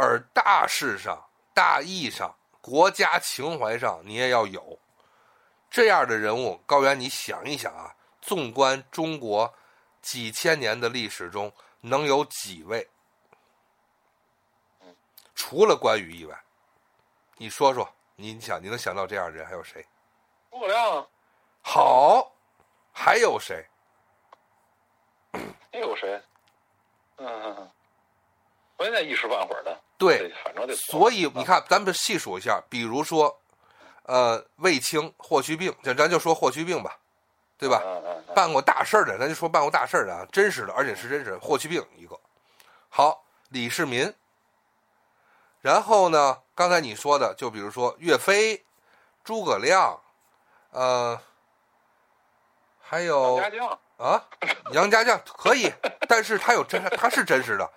[0.01, 4.79] 而大事上、大义上、国家情怀上，你也要有。
[5.69, 9.53] 这样的人物，高原，你想一想啊，纵观中国
[10.01, 12.89] 几千年的历史中，能有几位？
[15.35, 16.41] 除了关羽以外，
[17.37, 19.85] 你说说，你想你能想到这样的人还有谁？
[20.53, 21.07] 诸葛亮啊
[21.61, 22.33] 好，
[22.93, 23.67] 还有谁？
[25.73, 26.23] 还有谁？
[27.17, 27.71] 嗯嗯嗯，
[28.77, 33.41] 关键一时半会儿的，对，反正得所以你看，咱们细数一下，比如说，
[34.05, 36.97] 呃，卫青、霍去病，咱咱就说霍去病吧，
[37.59, 37.83] 对吧？
[37.85, 41.41] 嗯嗯嗯办过大事儿的，咱就说办过大事儿的啊，真实的，而且是真实的。
[41.41, 42.17] 霍去病一个，
[42.89, 44.15] 好，李世民。
[45.61, 48.65] 然后呢，刚才你说的，就比如说岳飞、
[49.25, 49.99] 诸葛亮，
[50.71, 51.21] 呃，
[52.81, 54.25] 还有杨家将，啊，
[54.71, 55.73] 杨家将可以，
[56.09, 57.69] 但是他有真，他是真实的。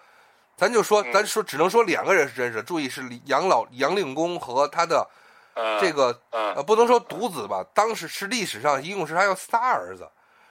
[0.62, 2.62] 咱就说，咱说只能说两个人是真实的。
[2.62, 5.10] 注意是杨老杨令公和他的
[5.56, 10.08] 嗯这个嗯呃，不能说独子吧，当时是历史上一共是他有仨儿子，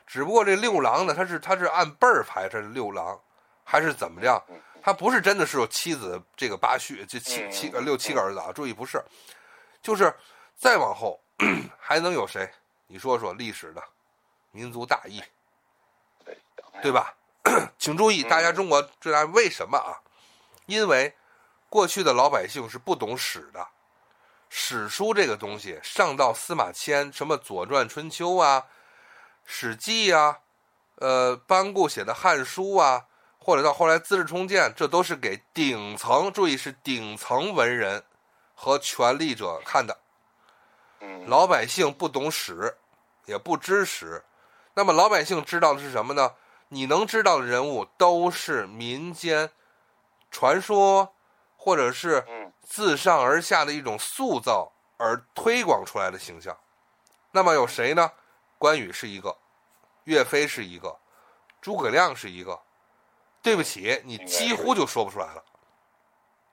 [0.08, 3.16] 只不过这六郎呢，他是他是按辈儿排，这六郎，
[3.62, 4.42] 还是怎么样？
[4.48, 9.00] 嗯他不是真的是有妻子这个八婿，这七嗯七呃六七个儿子啊，注意不是，
[9.80, 10.12] 就是
[10.56, 11.20] 再往后
[11.78, 12.50] 还能有谁？
[12.88, 13.82] 你说说历史的
[14.50, 15.22] 民族大义，
[16.24, 16.36] 对
[16.82, 17.14] 对吧？
[17.78, 20.00] 请注意，大家中国这样为什么啊？
[20.66, 21.16] 因为
[21.68, 23.66] 过去的老百姓是不懂史的，
[24.48, 28.60] 史书这个东西上到司马迁，什么《左传》《春秋》啊，
[29.44, 30.40] 《史记》啊，
[30.96, 33.06] 呃，班固写的《汉书》啊，
[33.38, 38.04] 或者到后来《资治通鉴》，这都是给顶层，注意是顶层文人
[38.54, 39.98] 和权力者看的。
[41.00, 42.76] 嗯老百姓不懂史，
[43.24, 44.22] 也不知史，
[44.74, 46.34] 那么老百姓知道的是什么呢？
[46.72, 49.50] 你能知道的人物都是民间
[50.30, 51.14] 传说，
[51.56, 56.56] 或者是嗯自上而下的一种塑造而推广出来的形象。
[57.32, 58.12] 那么有谁呢？
[58.56, 59.36] 关羽是一个，
[60.04, 60.96] 岳飞是一个，
[61.60, 62.60] 诸葛亮是一个。
[63.42, 65.44] 对不起，你几乎就说不出来了。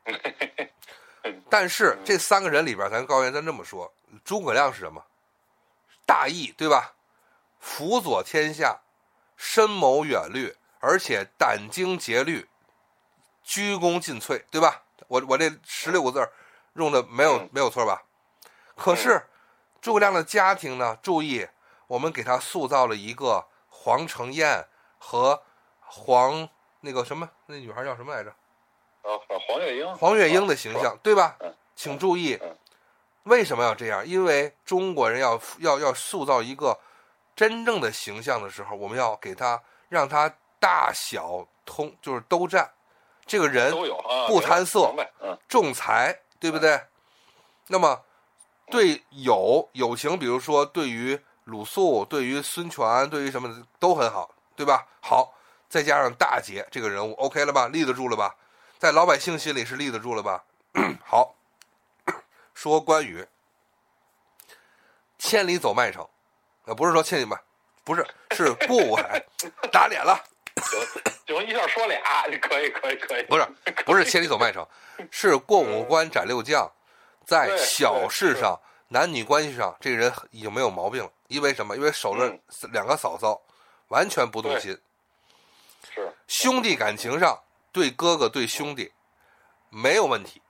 [1.49, 3.93] 但是这三个人里边，咱高原咱这么说，
[4.23, 5.03] 诸葛亮是什么？
[6.05, 6.95] 大义，对吧？
[7.59, 8.79] 辅佐天下，
[9.37, 12.49] 深谋远虑，而且殚精竭虑，
[13.43, 14.83] 鞠躬尽瘁，对吧？
[15.07, 16.33] 我我这十六个字儿
[16.73, 18.03] 用的没有、嗯没有错吧？
[18.75, 19.23] 可是
[19.79, 20.97] 诸葛亮的家庭呢？
[21.01, 21.47] 注意，
[21.87, 24.67] 我们给他塑造了一个黄承彦
[24.97, 25.41] 和
[25.79, 26.49] 黄
[26.81, 28.29] 那个什么那女孩叫什么来着？
[29.03, 29.15] 啊，
[29.47, 31.53] 黄月英，黄月英的形象，对吧嗯？
[31.75, 32.57] 请注意嗯，
[33.23, 34.05] 为什么要这样？
[34.05, 36.77] 因为中国人要要要塑造一个
[37.37, 40.27] 真正的形象的时候，我们要给他让他
[40.59, 42.69] 大小通，就是都占。
[43.27, 43.71] 这个人
[44.27, 44.91] 不贪色
[45.47, 46.81] 重财，对不对？
[47.67, 48.03] 那么
[48.71, 54.87] 对友友情，比如说对于鲁肃、对于孙权、对于什么的都很好，对吧？
[54.99, 55.33] 好，
[55.69, 57.67] 再加上大姐这个人物，OK 了吧？
[57.67, 58.35] 立得住了吧？
[58.79, 60.43] 在老百姓心里是立得住了吧？
[61.05, 61.35] 好，
[62.55, 63.27] 说关羽，
[65.19, 66.07] 千里走麦城，
[66.67, 67.39] 呃，不是说千里麦，
[67.85, 69.23] 不是是过五海，
[69.71, 70.21] 打脸了。
[71.25, 72.01] 行，一下说俩，
[72.41, 73.47] 可以可以可以，不是
[73.85, 74.67] 不是千里走麦城，
[75.09, 76.69] 是过五关斩六将，
[77.25, 78.59] 在小事上、
[78.89, 81.09] 男女关系上，这个人已经没有毛病了。
[81.29, 81.75] 因为什么？
[81.77, 82.37] 因为守着
[82.73, 83.41] 两个嫂嫂，
[83.87, 84.77] 完全不动心。
[85.95, 87.41] 是兄弟感情上
[87.71, 88.91] 对哥哥对兄弟
[89.69, 90.41] 没有问题，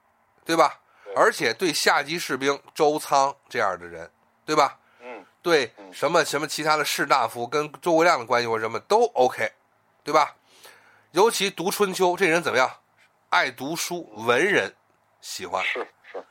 [0.43, 0.80] 对吧？
[1.15, 4.09] 而且对下级士兵周仓这样的人，
[4.45, 4.80] 对吧？
[5.38, 9.52] 嗯，对什么什么其他的士大夫跟诸葛亮的关系或什么都 OK，
[10.04, 10.36] 对吧？
[11.12, 12.70] 尤其读春秋这人怎么样？
[13.30, 14.76] 爱读书，文人
[15.22, 15.64] 喜欢。
[15.64, 16.24] 是是。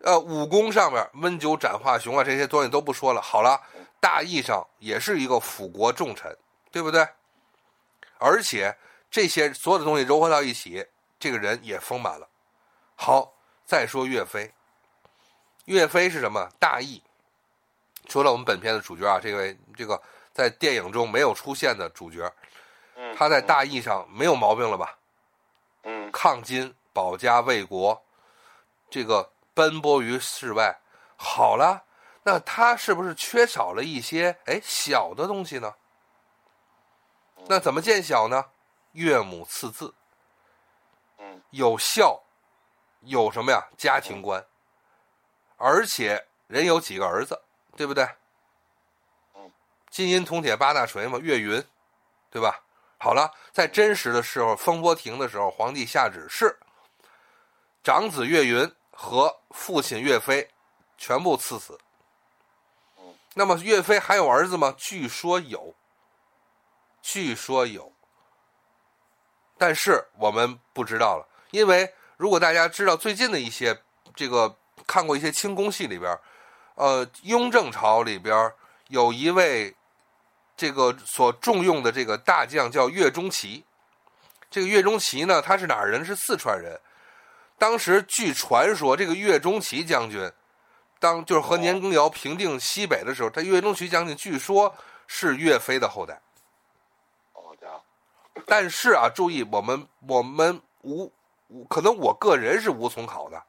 [0.00, 3.20] 呃，武功上面温酒斩华雄啊，这些东西都不说了。
[3.20, 3.60] 好了，
[4.00, 6.36] 大义上也是一个辅国重臣，
[6.70, 7.06] 对不对？
[8.18, 8.76] 而且
[9.10, 10.86] 这些所有的东西糅合到一起，
[11.18, 12.28] 这个人也丰满了。
[12.94, 13.34] 好，
[13.64, 14.52] 再说岳飞。
[15.64, 16.48] 岳飞是什么？
[16.58, 17.02] 大义。
[18.06, 20.00] 除了我们本片的主角啊，这位这个
[20.32, 22.32] 在电影中没有出现的主角，
[23.16, 24.96] 他在大义上没有毛病了吧？
[25.82, 28.02] 嗯，抗金、保家卫国，
[28.88, 30.76] 这个奔波于世外，
[31.16, 31.84] 好了，
[32.22, 35.74] 那他是不是缺少了一些哎小的东西呢？
[37.48, 38.46] 那怎么见小呢？
[38.92, 39.94] 岳母赐字，
[41.18, 42.22] 嗯，有孝，
[43.00, 43.66] 有什么呀？
[43.76, 44.44] 家庭观，
[45.56, 47.40] 而且人有几个儿子。
[47.76, 48.08] 对不对？
[49.88, 51.64] 金银铜铁八大锤嘛，岳云，
[52.30, 52.60] 对吧？
[52.98, 56.58] 好了，在真实的时候，风波亭的时候，皇帝下旨是
[57.82, 60.50] 长子岳云和父亲岳飞
[60.98, 61.78] 全部赐死。
[63.34, 64.74] 那么岳飞还有儿子吗？
[64.76, 65.74] 据说有，
[67.00, 67.92] 据说有，
[69.56, 73.82] 但是我们不知道了，因为如果大家知道最近的一些
[74.14, 76.18] 这个看过一些清宫戏里边。
[76.76, 78.52] 呃，雍正朝里边
[78.88, 79.74] 有一位
[80.56, 83.64] 这个所重用的这个大将叫岳钟琪。
[84.48, 86.04] 这个岳钟琪呢，他是哪儿人？
[86.04, 86.80] 是四川人。
[87.58, 90.30] 当时据传说，这个岳钟琪将军
[90.98, 94.74] 当就是和年羹尧平定西北的时候，他岳钟琪将军据说
[95.06, 96.20] 是岳飞的后代。
[98.44, 101.10] 但是啊，注意，我们我们无
[101.68, 103.42] 可能，我个人是无从考的。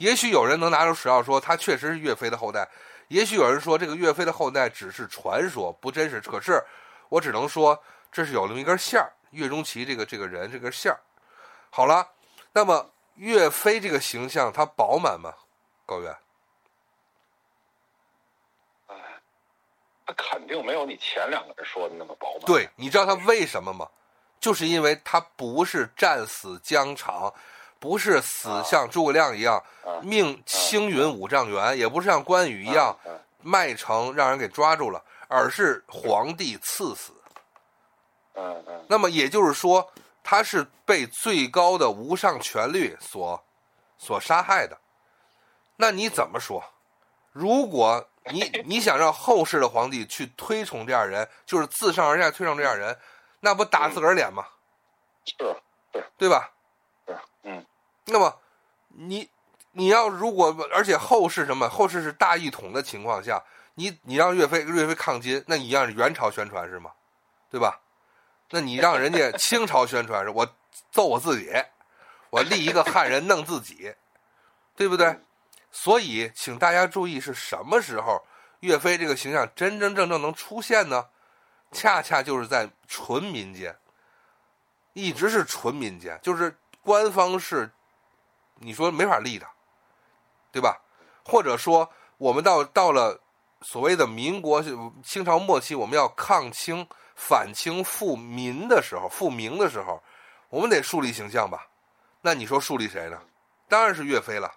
[0.00, 2.66] 也许有人能拿出史料说他确实是岳飞的后代，
[3.08, 6.18] 也许有人说这个岳飞的后代只是传说，不真实。
[6.22, 6.58] 可是
[7.10, 7.78] 我只能说
[8.10, 10.98] 这是有那么一根线儿，岳钟琪这个这个人这根线儿。
[11.68, 12.08] 好了，
[12.50, 15.34] 那么岳飞这个形象他饱满吗？
[15.84, 16.10] 高原？
[18.86, 18.96] 哎，
[20.06, 22.46] 他肯定没有你前两个人说的那么饱满。
[22.46, 23.86] 对，你知道他为什么吗？
[24.40, 27.30] 就是因为他不是战死疆场。
[27.80, 29.60] 不是死像诸葛亮一样
[30.02, 32.96] 命青云五丈原，也不是像关羽一样
[33.42, 37.12] 麦城让人给抓住了，而是皇帝赐死。
[38.34, 38.84] 嗯嗯。
[38.86, 39.90] 那么也就是说，
[40.22, 43.42] 他是被最高的无上权力所
[43.98, 44.78] 所杀害的。
[45.76, 46.62] 那你怎么说？
[47.32, 52.98] 如果你 你想让后世的皇帝去推崇这样人，就是自上而下推崇这样人，
[53.40, 54.44] 那不打自个儿脸吗？
[55.24, 55.56] 是，
[55.90, 56.50] 对，对吧？
[57.42, 57.66] 是，嗯。
[58.06, 58.40] 那么，
[58.88, 59.28] 你
[59.72, 63.42] 你要如果而且后世什么后世是大一统的情况下，
[63.74, 66.90] 你你让岳飞岳飞抗金，那你让元朝宣传是吗？
[67.50, 67.80] 对吧？
[68.50, 70.46] 那你让人家 清朝宣传是，我
[70.90, 71.52] 揍我自己，
[72.30, 73.94] 我立一个汉人弄自己，
[74.74, 75.20] 对不对？
[75.70, 78.24] 所以，请大家注意，是什么时候
[78.60, 81.06] 岳飞这个形象真真正正能出现呢？
[81.70, 83.76] 恰恰就是在纯民间，
[84.92, 87.70] 一直是纯民间，就是官方是。
[88.62, 89.46] 你说没法立的，
[90.52, 90.78] 对吧？
[91.24, 93.18] 或者说，我们到到了
[93.62, 94.62] 所谓的民国
[95.02, 96.86] 清朝末期，我们要抗清、
[97.16, 100.02] 反清复民的时候，复明的时候，
[100.50, 101.68] 我们得树立形象吧？
[102.20, 103.18] 那你说树立谁呢？
[103.66, 104.52] 当然是岳飞了，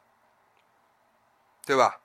[1.65, 1.97] 对吧？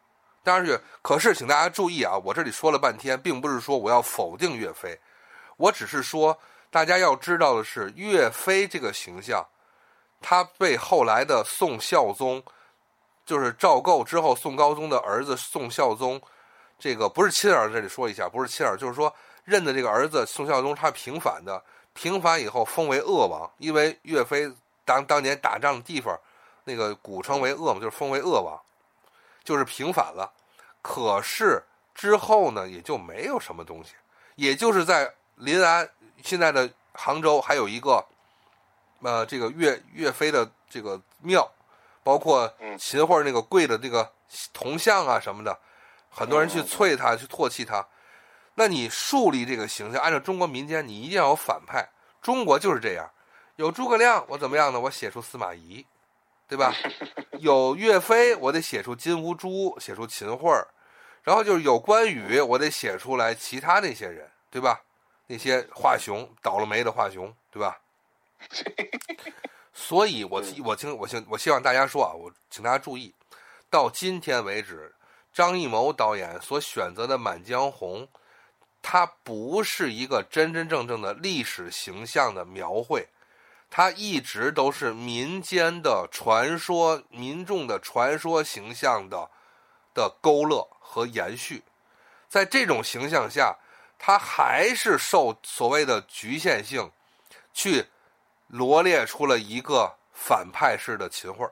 [0.44, 0.80] 当然是。
[1.02, 5.00] 可是，请大家注意啊，我这里说了半天，并不是说我要否定岳飞，
[5.56, 6.38] 我只是说，
[6.70, 9.44] 大家要知道的是，岳飞这个形象。
[10.20, 12.42] 他被后来的宋孝宗，
[13.24, 16.20] 就是赵构之后宋高宗的儿子宋孝宗，
[16.78, 19.14] 这个不是亲儿，这里说一下，不是亲儿，就是说
[19.44, 21.62] 认的这个儿子宋孝宗，他平反的，
[21.92, 24.52] 平反以后封为鄂王，因为岳飞
[24.84, 26.18] 当当年打仗的地方，
[26.64, 28.60] 那个古称为鄂嘛，就是封为鄂王，
[29.44, 30.32] 就是平反了。
[30.82, 31.62] 可是
[31.94, 33.92] 之后呢，也就没有什么东西，
[34.34, 35.88] 也就是在临安
[36.22, 38.04] 现在的杭州还有一个。
[39.02, 41.48] 呃，这个岳岳飞的这个庙，
[42.02, 44.10] 包括秦桧那个跪的这个
[44.52, 45.58] 铜像啊什么的，
[46.10, 47.86] 很多人去啐他，去唾弃他。
[48.54, 51.88] 那你树立这个形象，按照中国民间，你一定要有反派。
[52.20, 53.08] 中国就是这样，
[53.54, 54.80] 有诸葛亮，我怎么样呢？
[54.80, 55.86] 我写出司马懿，
[56.48, 56.74] 对吧？
[57.38, 60.66] 有岳飞，我得写出金兀术，写出秦桧
[61.22, 64.80] 然后就是有关羽，我得写出来其他那些人，对吧？
[65.28, 67.78] 那些华雄倒了霉的华雄，对吧？
[69.72, 73.14] 所以我我请我请我希望大家说啊，我请大家注意，
[73.70, 74.94] 到今天为止，
[75.32, 78.02] 张艺谋导演所选择的《满江红》，
[78.82, 83.08] 它不是一个真真正正的历史形象的描绘，
[83.70, 89.30] 它一直都是民间的传说、民众的传说形象的
[89.94, 91.62] 的勾勒和延续。
[92.28, 93.56] 在这种形象下，
[93.98, 96.90] 它还是受所谓的局限性
[97.52, 97.86] 去。
[98.48, 101.48] 罗列出了一个反派式的秦桧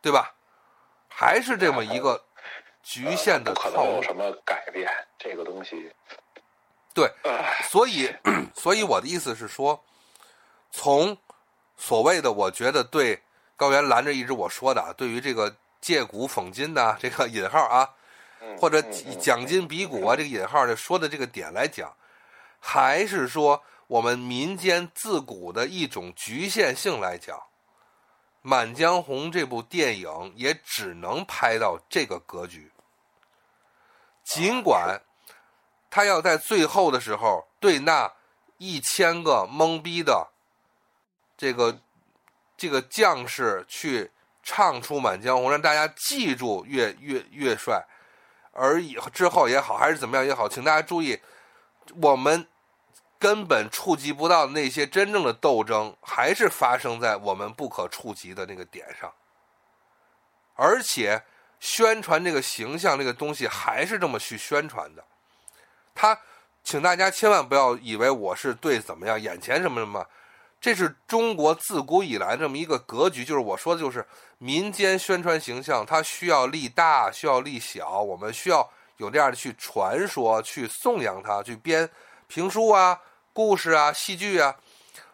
[0.00, 0.32] 对吧？
[1.08, 2.24] 还是这么一个
[2.84, 4.00] 局限的套路？
[4.00, 4.88] 什么改变？
[5.18, 5.92] 这个东西，
[6.94, 7.12] 对，
[7.64, 8.14] 所以，
[8.54, 9.82] 所以我的意思是说，
[10.70, 11.18] 从
[11.76, 13.20] 所谓的我觉得对
[13.56, 17.90] 高原拦着一直我说的，对于这个借古讽今的这个引号啊，
[18.60, 18.80] 或者
[19.18, 21.92] 讲今比古啊这个引号的说的这个点来讲，
[22.58, 23.62] 还是说。
[23.88, 27.38] 我们民间自古的一种局限性来讲，
[28.42, 32.70] 《满江红》这部电影也只能拍到这个格局。
[34.22, 35.00] 尽管
[35.88, 38.12] 他要在最后的时候对那
[38.58, 40.28] 一千个懵逼的
[41.34, 41.80] 这个
[42.58, 44.10] 这个将士去
[44.42, 47.82] 唱出《满江红》，让大家记住岳岳岳帅，
[48.52, 51.18] 而以之后也好，还是怎么样也好，请大家注意，
[52.02, 52.46] 我们。
[53.20, 59.12] 根本触及不到那些真正的斗争，还是发生在我们不可触及的那个点上。
[60.54, 61.20] 而且，
[61.58, 65.04] 宣传这个形象这个东西还是这么去宣传的。
[65.96, 66.16] 他，
[66.62, 70.06] 请大家千万不要以为我是对怎么样，眼前什么什么，
[70.60, 73.24] 这是中国自古以来这么一个格局。
[73.24, 74.06] 就是我说的，就是
[74.38, 81.90] 民间宣传形象，它需要立大，需要立小，我们需要有这样的去传说，去颂扬他，去编
[82.28, 83.00] 评书啊。
[83.32, 84.56] 故事啊，戏剧啊，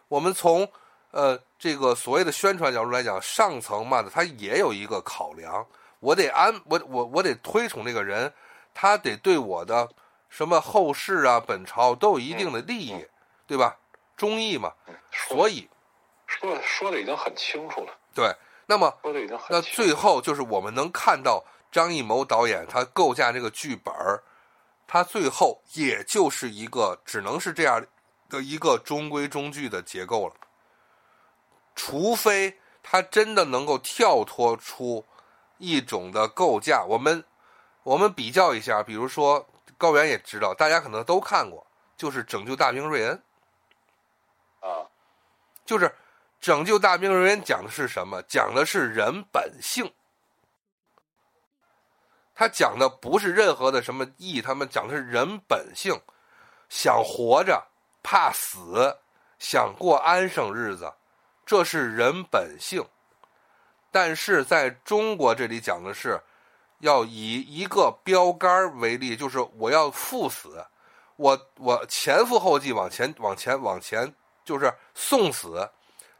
[0.07, 0.67] 我们从
[1.11, 5.63] 呃这个所谓的宣传角度来讲，上层嘛的，他也有一个考量。
[5.99, 8.33] 我得安我我我得推崇这个人，
[8.73, 9.87] 他得对我的
[10.27, 13.05] 什么后世啊、本朝都有一定的利益，
[13.45, 13.77] 对吧？
[14.17, 14.73] 忠义嘛，
[15.11, 15.69] 所以
[16.25, 17.93] 说说的已经很清楚了。
[18.15, 18.33] 对，
[18.65, 18.91] 那么
[19.49, 21.45] 那最后就是我们能看到
[21.75, 23.93] 张艺谋导演他构架这个剧本
[24.87, 27.85] 他最后也就是一个只能是这样。
[28.27, 30.33] 的一个中规中矩的结构了，
[31.75, 35.05] 除非他真的能够跳脱出
[35.59, 36.83] 一种的构架。
[36.83, 37.23] 我们
[37.83, 39.47] 我们比较一下，比如说
[39.77, 43.23] 高原也知道，大家可能都看过，就是《拯救大兵瑞恩》
[44.67, 44.89] 啊，
[45.63, 45.85] 就是
[46.41, 48.23] 《拯救大兵瑞恩》讲的是什么？
[48.23, 49.93] 讲的是人本性。
[52.35, 55.99] 他讲的不是任何的什么义，他们讲的是人本性，
[56.69, 57.65] 想活着。
[58.07, 58.95] 怕死，
[59.39, 60.93] 想过安生日子，
[61.43, 62.85] 这是人本性。
[63.89, 66.21] 但是在中国这里讲的是，
[66.81, 70.63] 要以一个标杆为例，就是我要赴死，
[71.15, 74.13] 我我前赴后继往前往前往前，
[74.43, 75.67] 就是送死，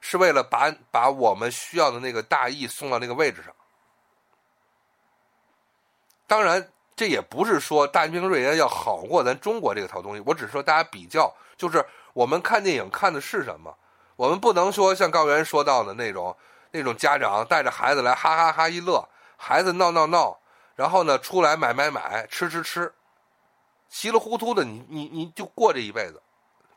[0.02, 3.54] 是为了把把我们需要的那个大义送到那个位置上。
[6.28, 6.70] 当然。
[6.98, 13.78] 这也不是说大兵瑞恩要好过咱中国这个套东西，我只是说大家比较，就是我们看电影看的是什么，
[14.16, 16.34] 我们不能说像高原说到的那种
[16.72, 20.40] 那种家长带着孩子来哈哈哈一乐，孩子闹闹闹，
[20.78, 22.94] 然后呢出来买买买吃吃吃，
[23.90, 26.22] 稀里糊涂的你你你就过这一辈子，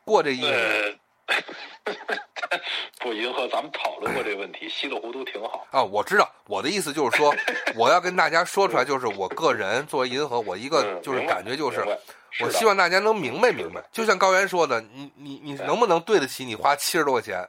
[0.03, 0.98] 过这一辈子。
[2.99, 5.83] 不，银河，咱们讨论过这个问题，稀里糊涂挺好啊。
[5.83, 7.33] 我知道，我的意思就是说，
[7.75, 11.85] 我要跟大家说出来，就是我个人作为银河，我一个就是感觉就是，
[12.41, 13.83] 我希望大家能明白明白。
[13.91, 17.47] 就像高原说的，你你你能不能对得起你花七十多块钱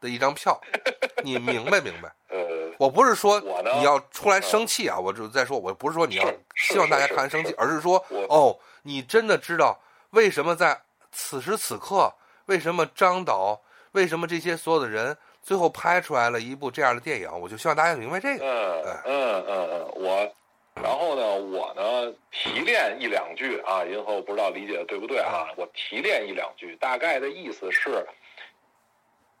[0.00, 0.60] 的一张票？
[1.22, 2.12] 你明白明白？
[2.28, 9.78] 呃，我不是说你要出来生气啊，我就在说，我不是说你要希望大家看生气，而是说，哦，你真的知道
[10.10, 10.80] 为什么在
[11.12, 12.12] 此时此刻？
[12.50, 13.60] 为什么张导？
[13.92, 17.30] 为什么这些所有的人最后拍出来了一部这样的电影？
[17.40, 18.44] 我就希望大家明白这个。
[18.44, 20.34] 嗯嗯嗯嗯，我，
[20.82, 25.46] 然后呢，我呢提炼一两句啊，银河我不知道理解的对不对啊？
[25.56, 28.04] 我提炼一两句，大概的意思是，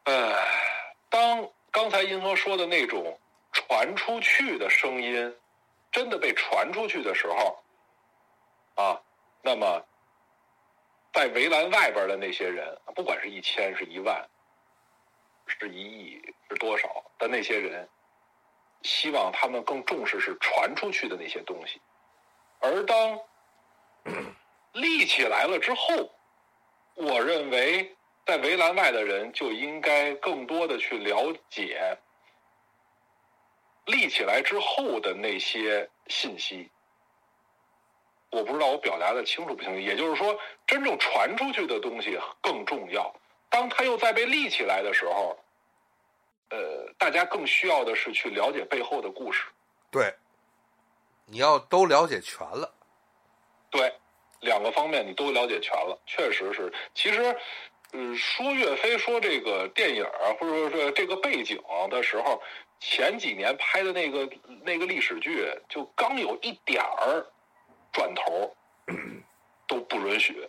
[0.04, 0.32] 呃，
[1.08, 3.18] 当刚才银河说的那种
[3.50, 5.36] 传出去的声音
[5.90, 7.58] 真的被传出去的时候，
[8.76, 9.00] 啊，
[9.42, 9.84] 那么。
[11.12, 14.28] 在围栏外边的那些人，不管是一千、是一万、
[15.46, 17.88] 是一亿、是多少的那些人，
[18.82, 21.80] 希望他们更重视是传出去的那些东西，
[22.60, 23.20] 而当
[24.72, 26.10] 立起来了之后，
[26.94, 31.98] 我认为在围栏外的人就应该更多的去了解
[33.86, 36.70] 立起来之后的那些信息。
[38.30, 43.12] 我不知道我表达的清楚不清楚，也就是说，真正传出去的东西更重要。
[43.48, 45.36] 当它又再被立起来的时候，
[46.50, 49.44] 呃，大家更需要的是去了解背后的故事。
[49.90, 50.14] 对，
[51.26, 52.72] 你要都了解全了。
[53.70, 53.92] 对，
[54.40, 56.72] 两个方面你都了解全了，确实是。
[56.94, 57.36] 其实，
[57.92, 60.04] 嗯，说岳飞说这个电影
[60.38, 62.40] 或者说是这个背景的时候，
[62.78, 64.30] 前几年拍的那个
[64.62, 67.26] 那个历史剧，就刚有一点儿
[67.92, 68.54] 转头，
[69.66, 70.48] 都不允许，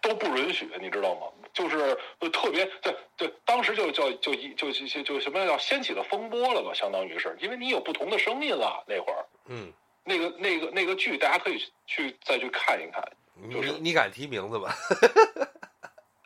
[0.00, 1.26] 都不允许，你知道吗？
[1.52, 1.96] 就是
[2.30, 9.72] 特别对对，当时就叫就一就就就什么叫掀起了风波了吧，相当于是，因为你有不同的声音了那会儿，嗯，
[10.04, 13.02] 那个那个那个剧，大家可以去再去看一看。
[13.50, 14.68] 就是你敢提名字吗？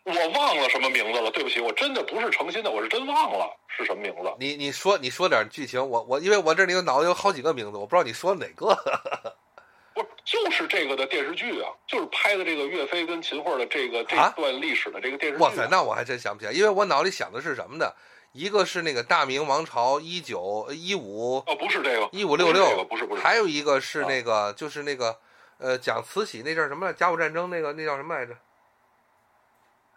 [0.05, 4.35] 我忘了什么名字了，对不起，我真的不是诚心的，我是真忘了是什么名字。
[4.39, 8.75] 你你说你说点剧情，我我因为我这里有脑子有好几个名字，我不知道你说哪个。
[9.95, 15.45] 不是，就是这个的电视剧啊，就是拍的这个岳飞跟秦桧的这个这段历史的这个电视剧。
[15.45, 17.93] 哇塞，那我还真想不起来，因为我脑里想的是什么呢？
[18.33, 25.19] 一个是那个大明王朝一九一五哦，不是这个一五六六，不是不是，还有一个是那个就是那个
[25.59, 28.35] 呃讲慈禧那阵什么甲午战争那个那叫什么来着？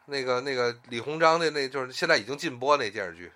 [0.06, 3.32] 那个那个李鸿章的那就是现在已经禁播那电视剧。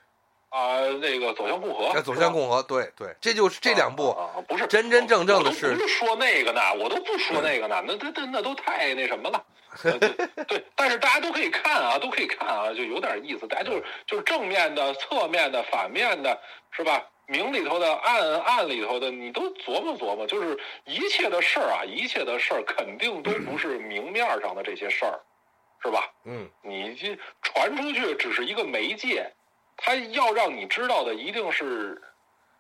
[0.50, 4.18] 啊，那个走向共和，走向共和，对对，这就是这两部，
[4.48, 9.46] 不是真真正正的是，不是说那个呢，我都不说那个呢，那那那那都太那什么了，
[10.48, 16.36] 对，但是大家都可以看啊，都可以看啊，就有点意思，大家就是就是正面的、侧面的、反面的，
[16.72, 17.06] 是吧？
[17.28, 25.20] 明里头的、暗暗里头的，你都琢磨琢磨，就是一切的事儿啊，一切的事儿肯定都不是明面上的这些事儿，
[25.84, 26.12] 是吧？
[26.26, 29.34] 嗯，你这传出去只是一个媒介。
[29.82, 32.02] 他要让你知道的一定是，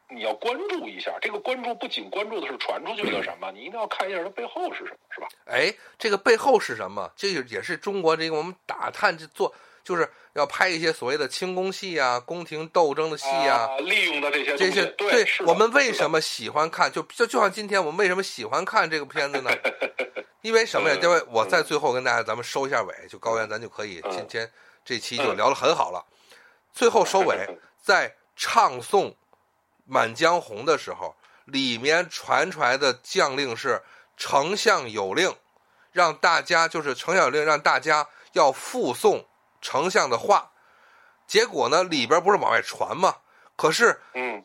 [0.09, 1.17] 你要关注一下。
[1.21, 5.27] 这个关注不仅关注的是传出去的什么，你一定要看一下它背后是什么，是吧？
[5.45, 7.11] 哎，这个背后是什么？
[7.17, 9.53] 这个也是中国这个我们打探这做，
[9.89, 14.85] 就是要拍一些所谓的清宫戏啊、宫廷斗争的戏啊，利用的这些这些。
[14.85, 16.91] 对，我们为什么喜欢看？
[16.91, 19.49] 就就就像今天我们为什么喜欢看这个片子呢？
[20.41, 20.95] 因为什么呀？
[21.01, 24.47] 因为我在最后跟大家咱们收一下尾，就高原，咱就可以今天
[24.85, 26.05] 这期就聊得很好了。
[26.71, 27.35] 最后收尾，
[27.81, 29.05] 在唱诵
[29.85, 33.81] 《满江红》的时候，里面传出来的将令是
[34.15, 35.35] “丞相有令”，
[35.91, 39.25] 让大家就是丞相有令，让大家要附送
[39.61, 40.51] 丞相的话。
[41.27, 43.17] 结果呢，里边不是往外传吗？
[43.55, 44.43] 可是，嗯，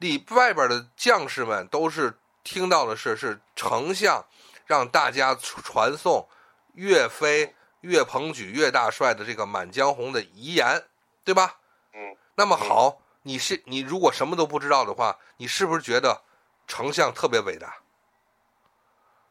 [0.00, 4.22] 里外边的将士们都是听到的是是丞相
[4.66, 6.28] 让大家传颂
[6.74, 10.84] 岳飞、岳鹏举、岳大帅的这个《满江红》的遗言，
[11.24, 11.56] 对吧？
[11.94, 16.20] 嗯，那么好，你是你如果什么都不知道的话，你是不是觉得
[16.66, 17.78] 丞相特别伟大？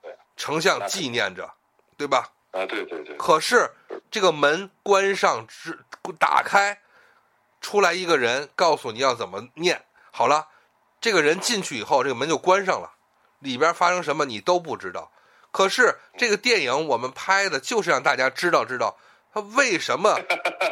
[0.02, 1.53] 对，丞相纪念着，
[1.95, 2.32] 对吧？
[2.52, 3.16] 啊，对对对。
[3.18, 3.70] 可是
[4.11, 5.80] 这个门关上之
[6.18, 6.80] 打开，
[7.61, 9.84] 出来一个人，告诉你要怎么念。
[10.11, 10.48] 好了，
[11.02, 12.94] 这个人进去以后，这个门就关上了，
[13.40, 15.11] 里边发生什么你都不知道。
[15.52, 18.98] 可是这个电影我们拍的就是让大家知道知道。
[19.34, 20.18] 他为什么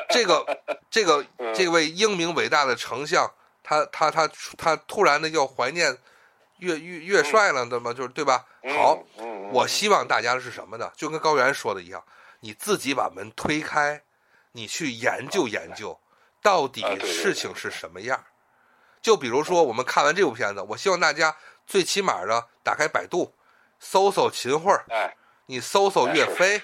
[0.09, 0.45] 这个
[0.89, 3.29] 这个这位英明伟大的丞相，
[3.61, 5.97] 他他他他突然的又怀念
[6.59, 7.91] 岳岳岳帅了，对吗？
[7.91, 8.45] 就是对吧？
[8.73, 9.03] 好，
[9.51, 10.89] 我希望大家的是什么呢？
[10.95, 12.01] 就跟高原说的一样，
[12.43, 14.03] 你自己把门推开，
[14.51, 15.97] 你去研究研究，
[16.41, 18.21] 到底事情是什么样。
[19.01, 23.33] 就比如说，我们看完这部片子，我希望大家最起码的打开百度，
[23.79, 24.77] 搜搜秦桧
[25.45, 26.61] 你搜搜岳飞。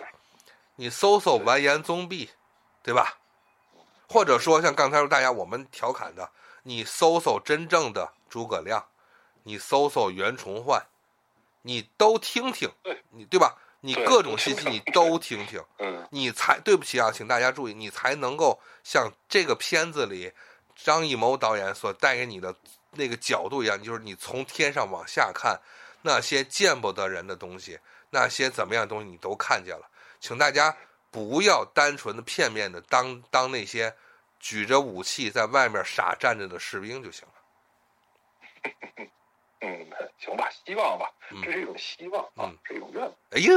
[0.76, 2.30] 你搜搜完颜宗弼，
[2.82, 3.18] 对吧？
[4.08, 6.32] 或者说像刚才大家我们调侃的，
[6.64, 8.86] 你搜搜真正的诸葛亮，
[9.44, 10.88] 你搜搜袁崇焕，
[11.62, 12.70] 你都听听，
[13.12, 13.58] 你对吧？
[13.82, 15.64] 你各种信息你都听听，
[16.10, 20.32] 你才对不起啊，请大家注意，你才能够像这个片子里
[20.76, 22.54] 张艺谋导演所带给你的
[22.92, 25.60] 那个角度一样，就是你从天上往下看
[26.02, 27.80] 那些见不得人的东西，
[28.10, 29.90] 那些怎么样的东西你都看见了。
[30.20, 30.76] 请大家
[31.10, 33.96] 不要单纯的、片面的当当那些
[34.40, 37.34] 举着武器在外面傻站着的士兵就行了。
[39.62, 39.86] 嗯，
[40.20, 41.12] 行吧，希望吧，
[41.44, 43.12] 这是一种希望啊，是一种愿望。
[43.32, 43.54] 哎呦，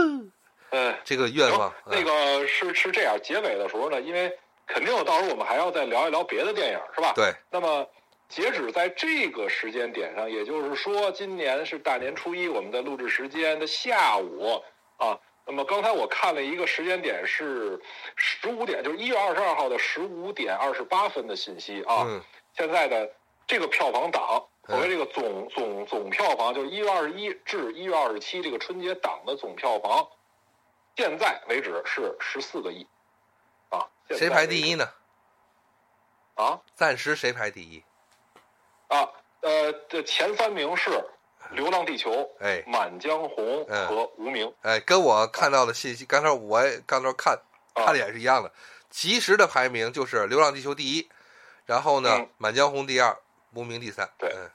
[0.70, 7.12] 嗯，这个愿望，那个是是这样，结尾的时候呢，因为肯定到时候我们还要再聊一聊别的电影，是吧？
[7.14, 7.32] 对。
[7.50, 7.86] 那么
[8.28, 14.62] 截止在这个时间点上，也就是说，今年是大年初一，我们的录制时间的下午
[14.96, 15.18] 啊。
[15.44, 17.80] 那么刚才我看了一个时间点是
[18.16, 22.04] 十五点，就是一月二十二号的十五点二十八分的信息啊。
[22.06, 22.22] 嗯
[22.54, 23.10] 现在的
[23.46, 30.08] 这个票房档，嗯所谓这个总总总票房，就是一月二十一至一月二十七这个春节档的总票房，
[30.96, 32.86] 现在为止是十四个亿，
[33.70, 34.88] 啊，谁排第一呢？
[36.34, 36.60] 啊？
[36.74, 37.82] 暂时谁排第一？
[38.88, 39.08] 啊，
[39.40, 40.90] 呃，这前三名是
[41.50, 42.10] 《流浪地球》、
[42.40, 47.34] 哎《满江红》嗯和《无名》哎，跟我看到的信息，刚才我也刚才看
[47.74, 48.52] 啊看的也是一样的。
[48.90, 51.08] 及时的排名就是《流浪地球》第一，
[51.66, 53.10] 然后呢，嗯满江红》第二，
[53.54, 54.08] 《无名》第三。
[54.18, 54.50] 对嗯，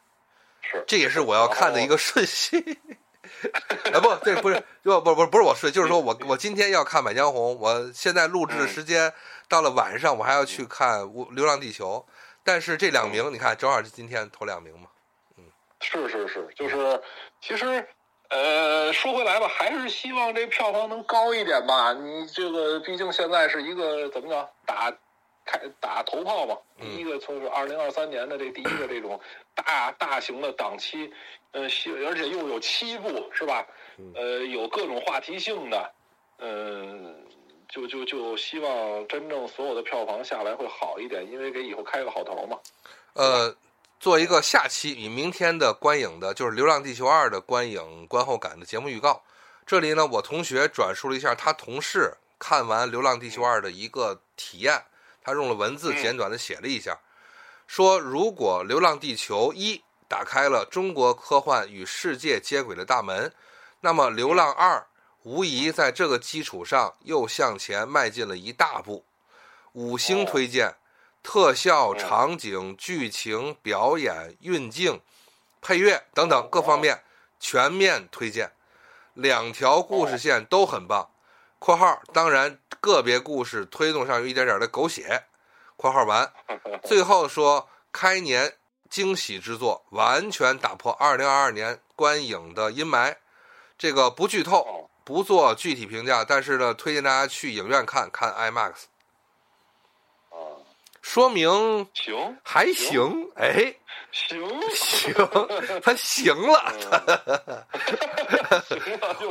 [0.62, 2.80] 是这也是我要看的一个顺序。
[3.94, 9.14] 啊不，这不是不不不不是我顺，就是说我我今天要看《满江红》，我现在录制的时间
[9.50, 12.06] 到了晚上，我还要去看《无流浪地球》，
[12.44, 14.88] 但是这两名你看正好是今天头两名嘛。
[15.38, 15.44] 嗯
[15.82, 17.02] 是是是，就是
[17.42, 17.86] 其实
[18.30, 21.94] 呃，说回来吧，还是希望这票房能高一点吧。
[21.94, 24.90] 你这个毕竟现在是一个怎么讲打
[25.48, 29.20] 开打头炮嘛，嗯第一个从二零二三年的这第一个这种
[29.56, 31.12] 大大型的档期，
[31.54, 33.66] 呃，希而且又有七部是吧？
[33.98, 35.92] 嗯呃，有各种话题性的，
[36.40, 37.16] 嗯、
[37.68, 42.60] 就就就希望真正所有的票房下来会好一点，因为给以后开个好头嘛。
[43.14, 43.56] 呃，
[44.00, 49.24] 做一个下期以明天的观影的，就是《流浪地球二》的观影观后感的节目预告。
[49.66, 54.80] 这里呢，我同学转述了一下他同事看完《流浪地球二》的一个体验，
[55.28, 56.98] 他用了文字简短的写了一下，
[57.68, 59.76] 说如果《流浪地球一》
[60.08, 63.34] 打开了中国科幻与世界接轨的大门，
[63.82, 64.78] 那么《流浪二》
[65.24, 69.04] 无疑在这个基础上又向前迈进了一大步。
[69.74, 70.76] 五星推荐。
[71.24, 75.02] 特效、嗯场景、剧情、表演、运镜、
[75.60, 77.04] 配乐等等各方面
[77.38, 78.54] 全面推荐，
[79.14, 81.10] 两条故事线都很棒。
[81.60, 85.24] （括号当然个别故事推动上有一点点的狗血。
[85.76, 86.32] ）（括号完）
[86.84, 88.56] 最后说开年
[88.90, 93.16] 惊喜之作，完全打破2022年观影的阴霾。
[93.78, 98.74] 这个不剧透，哦，不做具体评价，但是呢，推荐大家去影院看看 IMAX，啊，
[101.02, 103.76] 说明行还行，哎。
[104.10, 104.40] 行
[104.72, 105.14] 行，
[105.84, 106.74] 他行了。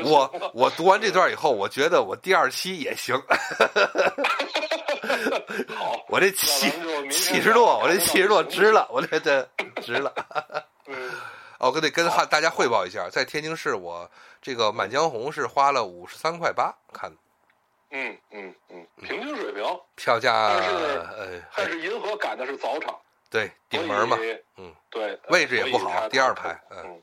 [0.05, 3.17] 我 了我读完这段以后，我觉得我第二期也行。
[5.75, 6.71] 好，我这七
[7.11, 9.49] 七十多，我这七十多值了，我这这
[9.83, 10.13] 值了。
[10.87, 11.11] 嗯
[11.59, 14.09] 哦，我得跟哈大家汇报一下，在天津市，我
[14.41, 17.17] 这个《满江红》是花了五十三块八看的，
[17.98, 19.64] 嗯嗯嗯，平均水平，
[19.94, 22.94] 票价但是呃还但是银河赶的是早场，
[23.31, 24.18] 对顶门嘛
[24.56, 27.02] 嗯，对，位置也不好第二排嗯嗯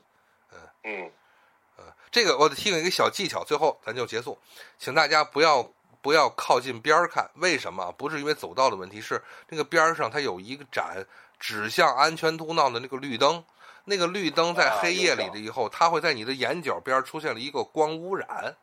[0.84, 1.12] 嗯
[1.78, 1.84] 嗯。
[2.12, 4.38] 这个我得提供一个小技巧，最后咱就结束，
[4.78, 5.68] 请大家不要
[6.00, 7.90] 不要靠近边儿看，为什么？
[7.98, 11.04] 不是因为走道的问题，是那个边儿上它有一个盏
[11.40, 13.44] 指向安全通道的那个绿灯，
[13.84, 18.54] 那个绿灯在啊黑夜里的以后，它会在你的眼角边儿出现了一个光污染，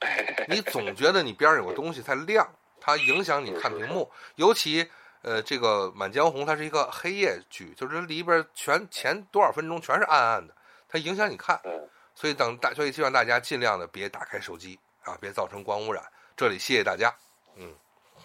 [0.48, 2.48] 你总觉得你边上有个东西在亮，
[2.80, 4.88] 它影响你看屏幕，尤其。
[5.22, 10.54] 呃，这个《满江红》它是一个黑夜剧，就是里边全前多少分钟全是暗暗的，
[10.88, 11.60] 它影响你看。
[11.64, 16.02] 嗯所以等大，所以希望大家尽量的别打开手机啊，别造成光污染。
[16.36, 17.14] 这里谢谢大家。
[17.54, 17.72] 嗯，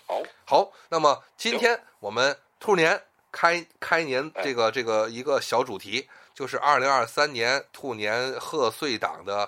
[0.07, 2.99] 好，好，那么今天我们兔年
[3.31, 9.47] 开开年哎这个这个一个小主题，就是二零二三年兔年贺岁档的，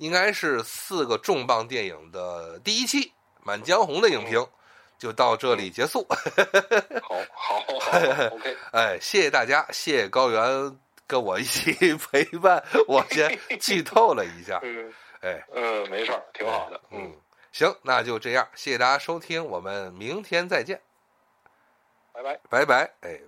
[0.00, 3.02] 应该是四个重磅电影的第一期
[3.44, 4.48] 《满江红》的影评，
[4.98, 6.06] 就到这里结束。
[7.02, 7.98] 好 好好，
[8.34, 11.72] OK，哎，谢谢大家，谢谢高原跟我一起
[12.10, 14.58] 陪伴，我先剧透了一下。
[14.62, 14.90] 嗯
[15.20, 17.14] 哎，嗯，没事儿，挺好的，嗯，
[17.52, 20.80] 行，那就这样，谢谢大家收听，我们明天再见，
[22.14, 22.40] 拜拜。
[22.48, 23.20] 拜拜，哎。